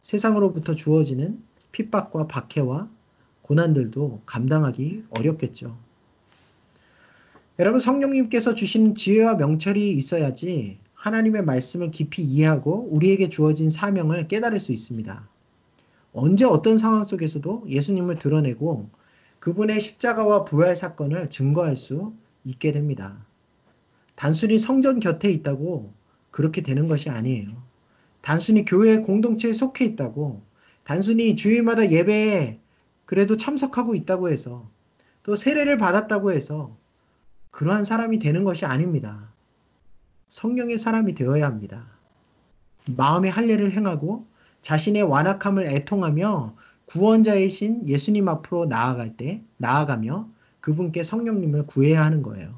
세상으로부터 0.00 0.76
주어지는 0.76 1.42
핍박과 1.72 2.28
박해와 2.28 2.88
고난들도 3.42 4.22
감당하기 4.26 5.06
어렵겠죠. 5.10 5.76
여러분 7.58 7.80
성령님께서 7.80 8.54
주시는 8.54 8.94
지혜와 8.94 9.34
명철이 9.34 9.92
있어야지 9.92 10.78
하나님의 10.94 11.44
말씀을 11.44 11.90
깊이 11.90 12.22
이해하고 12.22 12.88
우리에게 12.90 13.28
주어진 13.28 13.68
사명을 13.68 14.26
깨달을 14.26 14.58
수 14.58 14.72
있습니다. 14.72 15.28
언제 16.14 16.46
어떤 16.46 16.78
상황 16.78 17.04
속에서도 17.04 17.64
예수님을 17.68 18.16
드러내고 18.16 18.88
그분의 19.38 19.80
십자가와 19.80 20.44
부활 20.44 20.74
사건을 20.74 21.28
증거할 21.28 21.76
수 21.76 22.14
있게 22.44 22.72
됩니다. 22.72 23.26
단순히 24.14 24.58
성전 24.58 24.98
곁에 24.98 25.30
있다고 25.30 25.92
그렇게 26.30 26.62
되는 26.62 26.88
것이 26.88 27.10
아니에요. 27.10 27.50
단순히 28.22 28.64
교회 28.64 28.98
공동체에 28.98 29.52
속해 29.52 29.84
있다고 29.84 30.40
단순히 30.84 31.36
주일마다 31.36 31.90
예배에 31.90 32.60
그래도 33.04 33.36
참석하고 33.36 33.94
있다고 33.94 34.30
해서 34.30 34.70
또 35.22 35.36
세례를 35.36 35.76
받았다고 35.76 36.32
해서 36.32 36.80
그러한 37.52 37.84
사람이 37.84 38.18
되는 38.18 38.44
것이 38.44 38.64
아닙니다. 38.64 39.30
성령의 40.26 40.78
사람이 40.78 41.14
되어야 41.14 41.46
합니다. 41.46 41.86
마음의 42.96 43.30
할례를 43.30 43.72
행하고 43.74 44.26
자신의 44.62 45.02
완악함을 45.02 45.68
애통하며 45.68 46.56
구원자이신 46.86 47.88
예수님 47.88 48.28
앞으로 48.28 48.66
나아갈 48.66 49.16
때 49.16 49.42
나아가며 49.58 50.28
그분께 50.60 51.02
성령님을 51.02 51.66
구해야 51.66 52.04
하는 52.04 52.22
거예요. 52.22 52.54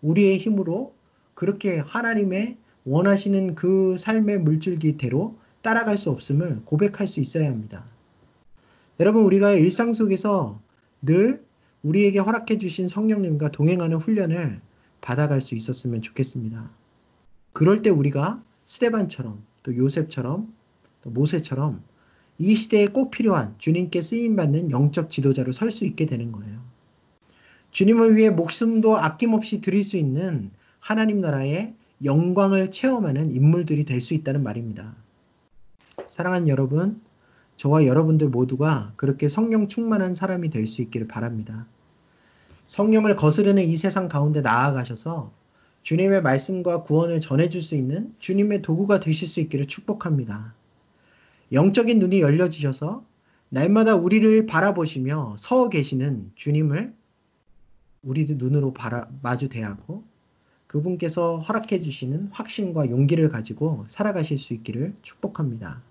우리의 0.00 0.38
힘으로 0.38 0.94
그렇게 1.34 1.78
하나님의 1.78 2.56
원하시는 2.84 3.54
그 3.54 3.96
삶의 3.98 4.40
물줄기대로 4.40 5.38
따라갈 5.62 5.98
수 5.98 6.10
없음을 6.10 6.62
고백할 6.64 7.06
수 7.06 7.20
있어야 7.20 7.48
합니다. 7.48 7.84
여러분, 9.00 9.24
우리가 9.24 9.52
일상 9.52 9.92
속에서 9.92 10.60
늘 11.02 11.44
우리에게 11.82 12.18
허락해 12.18 12.58
주신 12.58 12.88
성령님과 12.88 13.50
동행하는 13.50 13.96
훈련을 13.98 14.60
받아갈 15.00 15.40
수 15.40 15.54
있었으면 15.54 16.02
좋겠습니다. 16.02 16.70
그럴 17.52 17.82
때 17.82 17.90
우리가 17.90 18.42
스테반처럼 18.64 19.42
또 19.62 19.76
요셉처럼 19.76 20.52
또 21.02 21.10
모세처럼 21.10 21.82
이 22.38 22.54
시대에 22.54 22.86
꼭 22.86 23.10
필요한 23.10 23.54
주님께 23.58 24.00
쓰임 24.00 24.36
받는 24.36 24.70
영적 24.70 25.10
지도자로 25.10 25.52
설 25.52 25.70
수 25.70 25.84
있게 25.84 26.06
되는 26.06 26.32
거예요. 26.32 26.60
주님을 27.70 28.16
위해 28.16 28.30
목숨도 28.30 28.96
아낌없이 28.96 29.60
드릴 29.60 29.84
수 29.84 29.96
있는 29.96 30.50
하나님 30.78 31.20
나라의 31.20 31.74
영광을 32.04 32.70
체험하는 32.70 33.32
인물들이 33.32 33.84
될 33.84 34.00
수 34.00 34.14
있다는 34.14 34.42
말입니다. 34.42 34.96
사랑하는 36.08 36.48
여러분, 36.48 37.00
저와 37.60 37.84
여러분들 37.84 38.30
모두가 38.30 38.94
그렇게 38.96 39.28
성령 39.28 39.68
충만한 39.68 40.14
사람이 40.14 40.48
될 40.48 40.66
수 40.66 40.80
있기를 40.80 41.06
바랍니다. 41.06 41.66
성령을 42.64 43.16
거스르는 43.16 43.62
이 43.64 43.76
세상 43.76 44.08
가운데 44.08 44.40
나아가셔서 44.40 45.30
주님의 45.82 46.22
말씀과 46.22 46.84
구원을 46.84 47.20
전해줄 47.20 47.60
수 47.60 47.76
있는 47.76 48.14
주님의 48.18 48.62
도구가 48.62 49.00
되실 49.00 49.28
수 49.28 49.40
있기를 49.40 49.66
축복합니다. 49.66 50.54
영적인 51.52 51.98
눈이 51.98 52.22
열려지셔서 52.22 53.04
날마다 53.50 53.94
우리를 53.94 54.46
바라보시며 54.46 55.36
서 55.38 55.68
계시는 55.68 56.32
주님을 56.36 56.94
우리도 58.04 58.36
눈으로 58.38 58.72
바라, 58.72 59.06
마주 59.20 59.50
대하고 59.50 60.02
그분께서 60.66 61.40
허락해 61.40 61.82
주시는 61.82 62.28
확신과 62.32 62.88
용기를 62.88 63.28
가지고 63.28 63.84
살아가실 63.88 64.38
수 64.38 64.54
있기를 64.54 64.94
축복합니다. 65.02 65.89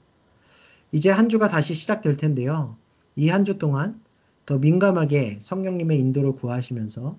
이제 0.92 1.10
한 1.12 1.30
주가 1.30 1.48
다시 1.50 1.74
시작될 1.74 2.18
텐데요. 2.18 2.78
이 3.16 3.30
한 3.30 3.44
주 3.46 3.58
동안 3.58 4.02
더 4.46 4.58
민감하게 4.58 5.40
성령님의 5.42 6.00
인도를 6.00 6.34
구하시면서 6.34 7.18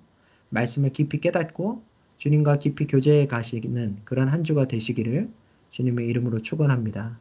말씀을 0.49 0.91
깊이 0.91 1.19
깨닫고 1.21 1.83
주님과 2.17 2.57
깊이 2.59 2.87
교제해 2.87 3.27
가시는 3.27 3.99
그런 4.03 4.27
한 4.27 4.43
주가 4.43 4.65
되시기를 4.65 5.29
주님의 5.71 6.07
이름으로 6.07 6.41
축원합니다. 6.41 7.19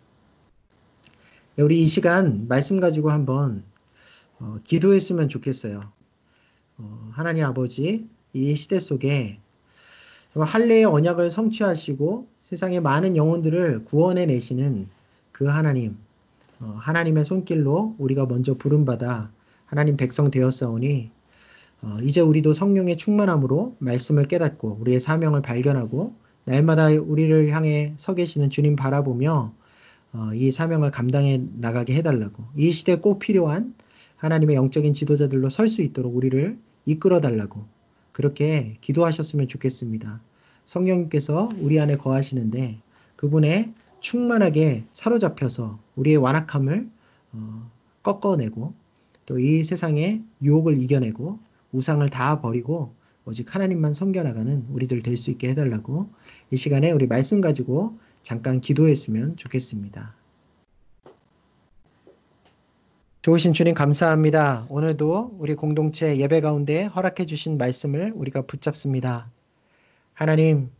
우리 1.58 1.82
이 1.82 1.86
시간 1.86 2.48
말씀 2.48 2.80
가지고 2.80 3.10
한번 3.10 3.62
어, 4.38 4.58
기도했으면 4.64 5.28
좋겠어요. 5.28 5.80
어, 6.78 7.10
하나님 7.12 7.44
아버지 7.44 8.08
이 8.32 8.54
시대 8.54 8.78
속에 8.78 9.38
할례의 10.34 10.84
언약을 10.86 11.30
성취하시고 11.30 12.28
세상의 12.40 12.80
많은 12.80 13.16
영혼들을 13.16 13.84
구원해 13.84 14.26
내시는 14.26 14.88
그 15.32 15.46
하나님 15.46 15.92
어, 15.92 16.09
하나님의 16.60 17.24
손길로 17.24 17.94
우리가 17.98 18.26
먼저 18.26 18.54
부름받아 18.54 19.30
하나님 19.66 19.96
백성 19.96 20.30
되었사오니 20.30 21.10
어, 21.82 21.96
이제 22.02 22.20
우리도 22.20 22.52
성령의 22.52 22.96
충만함으로 22.96 23.76
말씀을 23.78 24.28
깨닫고 24.28 24.78
우리의 24.80 25.00
사명을 25.00 25.42
발견하고 25.42 26.14
날마다 26.44 26.88
우리를 26.88 27.50
향해 27.50 27.94
서 27.96 28.14
계시는 28.14 28.50
주님 28.50 28.76
바라보며 28.76 29.54
어, 30.12 30.30
이 30.34 30.50
사명을 30.50 30.90
감당해 30.90 31.40
나가게 31.58 31.94
해달라고 31.94 32.44
이 32.56 32.72
시대에 32.72 32.96
꼭 32.96 33.18
필요한 33.18 33.74
하나님의 34.16 34.56
영적인 34.56 34.92
지도자들로 34.92 35.48
설 35.48 35.68
수 35.68 35.82
있도록 35.82 36.14
우리를 36.14 36.58
이끌어 36.84 37.20
달라고 37.20 37.64
그렇게 38.12 38.76
기도하셨으면 38.80 39.48
좋겠습니다. 39.48 40.20
성령님께서 40.64 41.48
우리 41.60 41.80
안에 41.80 41.96
거하시는데 41.96 42.78
그분의 43.16 43.72
충만하게 44.00 44.84
사로잡혀서 44.90 45.78
우리의 45.96 46.16
완악함을 46.18 46.88
어, 47.32 47.70
꺾어내고 48.02 48.74
또 49.26 49.38
이 49.38 49.62
세상의 49.62 50.22
유혹을 50.42 50.82
이겨내고 50.82 51.38
우상을 51.72 52.08
다 52.10 52.40
버리고 52.40 52.92
오직 53.24 53.54
하나님만 53.54 53.94
섬겨나가는 53.94 54.66
우리들 54.70 55.02
될 55.02 55.16
수 55.16 55.30
있게 55.30 55.50
해달라고 55.50 56.08
이 56.50 56.56
시간에 56.56 56.90
우리 56.90 57.06
말씀 57.06 57.40
가지고 57.40 57.96
잠깐 58.22 58.60
기도했으면 58.60 59.36
좋겠습니다. 59.36 60.16
좋으신 63.22 63.52
주님 63.52 63.74
감사합니다. 63.74 64.66
오늘도 64.70 65.36
우리 65.38 65.54
공동체 65.54 66.16
예배 66.16 66.40
가운데 66.40 66.84
허락해 66.84 67.26
주신 67.26 67.58
말씀을 67.58 68.12
우리가 68.16 68.42
붙잡습니다. 68.42 69.30
하나님, 70.14 70.70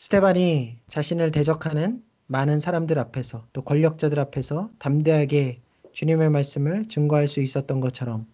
스테반이 0.00 0.78
자신을 0.86 1.32
대적하는 1.32 2.04
많은 2.28 2.60
사람들 2.60 3.00
앞에서 3.00 3.48
또 3.52 3.62
권력자들 3.62 4.20
앞에서 4.20 4.70
담대하게 4.78 5.60
주님의 5.90 6.30
말씀을 6.30 6.84
증거할 6.84 7.26
수 7.26 7.40
있었던 7.40 7.80
것처럼 7.80 8.24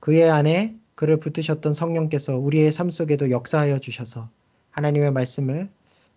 그의 0.00 0.28
안에 0.28 0.74
그를 0.96 1.20
붙으셨던 1.20 1.74
성령께서 1.74 2.38
우리의 2.38 2.72
삶 2.72 2.90
속에도 2.90 3.30
역사하여 3.30 3.78
주셔서 3.78 4.30
하나님의 4.72 5.12
말씀을 5.12 5.70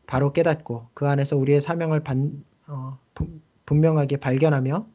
바로 0.07 0.33
깨닫고 0.33 0.87
그 0.95 1.07
안에서 1.07 1.37
우리의 1.37 1.61
사명을 1.61 1.99
반, 1.99 2.43
어, 2.67 2.97
분명하게 3.67 4.17
발견하며 4.17 4.87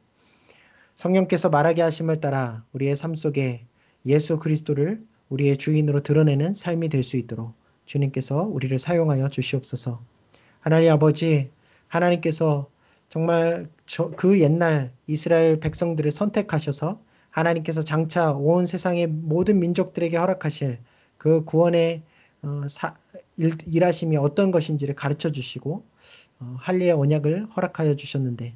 성령께서 0.97 1.51
말하게 1.51 1.83
하심을 1.83 2.21
따라 2.21 2.65
우리의 2.73 2.97
삶 2.97 3.15
속에 3.15 3.65
예수 4.07 4.41
그리스도를 4.41 5.07
우리의 5.29 5.57
주인으로 5.57 6.01
드러내는 6.01 6.53
삶이 6.53 6.89
될 6.89 7.05
수 7.05 7.17
있도록 7.17 7.62
주님께서 7.87 8.43
우리를 8.43 8.79
사용하여 8.79 9.29
주시옵소서. 9.29 10.01
하나님 10.61 10.93
아버지, 10.93 11.51
하나님께서 11.89 12.69
정말 13.09 13.69
저- 13.87 14.11
그 14.11 14.41
옛날 14.41 14.93
이스라엘 15.07 15.61
백성들을 15.61 16.11
선택하셔서 16.11 17.01
하나님께서 17.31 17.83
장차 17.83 18.33
온 18.33 18.67
세상의 18.67 19.07
모든 19.07 19.59
민족들에게 19.59 20.17
허락하실 20.17 20.79
그 21.19 21.45
구원의 21.45 22.03
어, 22.43 22.63
사- 22.69 22.95
일, 23.37 23.53
일하심이 23.67 24.17
어떤 24.17 24.51
것인지를 24.51 24.95
가르쳐 24.95 25.31
주시고 25.31 25.85
어, 26.41 26.57
할례의 26.59 26.93
언약을 26.93 27.47
허락하여 27.57 27.95
주셨는데 27.97 28.55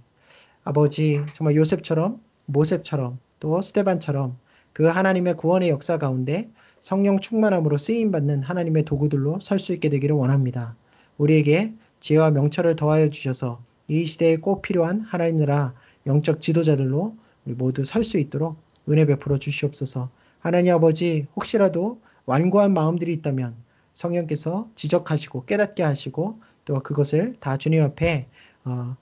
아버지 0.65 1.23
정말 1.35 1.55
요셉처럼 1.57 2.21
모셉처럼 2.47 3.19
또 3.39 3.61
스테반처럼 3.63 4.37
그 4.73 4.87
하나님의 4.87 5.37
구원의 5.37 5.69
역사 5.69 5.99
가운데 5.99 6.51
성령 6.87 7.19
충만함으로 7.19 7.79
쓰임 7.79 8.13
받는 8.13 8.45
하나님의 8.45 8.85
도구들로 8.85 9.41
설 9.41 9.59
수 9.59 9.73
있게 9.73 9.89
되기를 9.89 10.15
원합니다. 10.15 10.77
우리에게 11.19 11.75
지혜와 11.99 12.31
명철을 12.31 12.77
더하여 12.77 13.11
주셔서 13.11 13.61
이 13.89 14.07
시대에 14.07 14.37
꼭 14.37 14.63
필요한 14.63 15.01
하나님 15.01 15.39
나라 15.39 15.75
영적 16.07 16.41
지도자들로 16.41 17.17
우리 17.45 17.55
모두 17.55 17.85
설 17.85 18.05
수 18.05 18.19
있도록 18.19 18.57
은혜 18.89 19.05
베풀어 19.05 19.37
주시옵소서. 19.37 20.11
하나님 20.39 20.75
아버지 20.75 21.27
혹시라도 21.35 21.99
완고한 22.25 22.73
마음들이 22.73 23.13
있다면 23.15 23.57
성령께서 23.93 24.71
지적하시고 24.77 25.45
깨닫게 25.45 25.83
하시고 25.83 26.39
또 26.67 26.79
그것을 26.85 27.35
다 27.41 27.57
주님 27.57 27.83
앞에 27.83 28.29
어, 28.65 28.97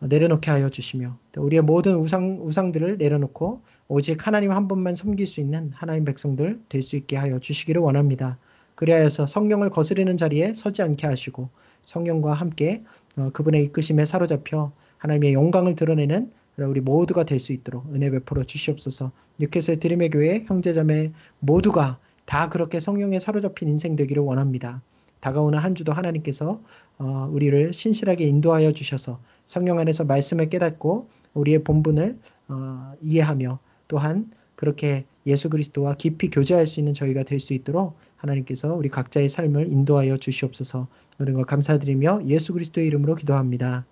내려놓게 0.00 0.50
하여 0.50 0.70
주시며 0.70 1.16
또 1.32 1.42
우리의 1.42 1.62
모든 1.62 1.96
우상 1.96 2.38
우상들을 2.40 2.98
내려놓고 2.98 3.60
오직 3.88 4.26
하나님 4.26 4.50
한 4.52 4.66
분만 4.66 4.94
섬길 4.94 5.26
수 5.26 5.40
있는 5.40 5.70
하나님 5.74 6.04
백성들 6.04 6.60
될 6.68 6.82
수 6.82 6.96
있게 6.96 7.16
하여 7.16 7.38
주시기를 7.38 7.82
원합니다. 7.82 8.38
그리하여서 8.76 9.26
성령을 9.26 9.68
거스르는 9.70 10.16
자리에 10.16 10.54
서지 10.54 10.82
않게 10.82 11.06
하시고 11.06 11.50
성령과 11.82 12.32
함께 12.32 12.82
어, 13.16 13.28
그분의 13.32 13.64
이끄심에 13.64 14.06
사로잡혀 14.06 14.72
하나님의 14.98 15.34
영광을 15.34 15.74
드러내는 15.76 16.30
우리 16.56 16.80
모두가 16.80 17.24
될 17.24 17.38
수 17.38 17.52
있도록 17.52 17.86
은혜 17.94 18.10
베풀어 18.10 18.44
주시옵소서. 18.44 19.12
뉴캐슬 19.38 19.80
드림의 19.80 20.10
교회 20.10 20.44
형제자매 20.46 21.12
모두가 21.38 21.98
다 22.26 22.48
그렇게 22.48 22.80
성령에 22.80 23.18
사로잡힌 23.18 23.68
인생 23.68 23.96
되기를 23.96 24.22
원합니다. 24.22 24.82
다가오는 25.20 25.58
한 25.58 25.74
주도 25.74 25.92
하나님께서 25.92 26.60
어, 26.98 27.28
우리를 27.30 27.72
신실하게 27.72 28.24
인도하여 28.24 28.72
주셔서 28.72 29.20
성령 29.46 29.78
안에서 29.78 30.04
말씀을 30.04 30.48
깨닫고 30.48 31.08
우리의 31.34 31.64
본분을 31.64 32.18
어, 32.48 32.92
이해하며 33.00 33.58
또한 33.88 34.30
그렇게 34.56 35.04
예수 35.26 35.48
그리스도와 35.50 35.94
깊이 35.94 36.30
교제할 36.30 36.66
수 36.66 36.80
있는 36.80 36.94
저희가 36.94 37.22
될 37.22 37.40
수 37.40 37.54
있도록 37.54 37.96
하나님께서 38.16 38.74
우리 38.74 38.88
각자의 38.88 39.28
삶을 39.28 39.72
인도하여 39.72 40.18
주시옵소서. 40.18 40.86
이런 41.18 41.34
걸 41.34 41.44
감사드리며 41.44 42.22
예수 42.26 42.52
그리스도의 42.52 42.86
이름으로 42.86 43.14
기도합니다. 43.14 43.84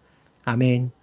아멘. 0.45 0.98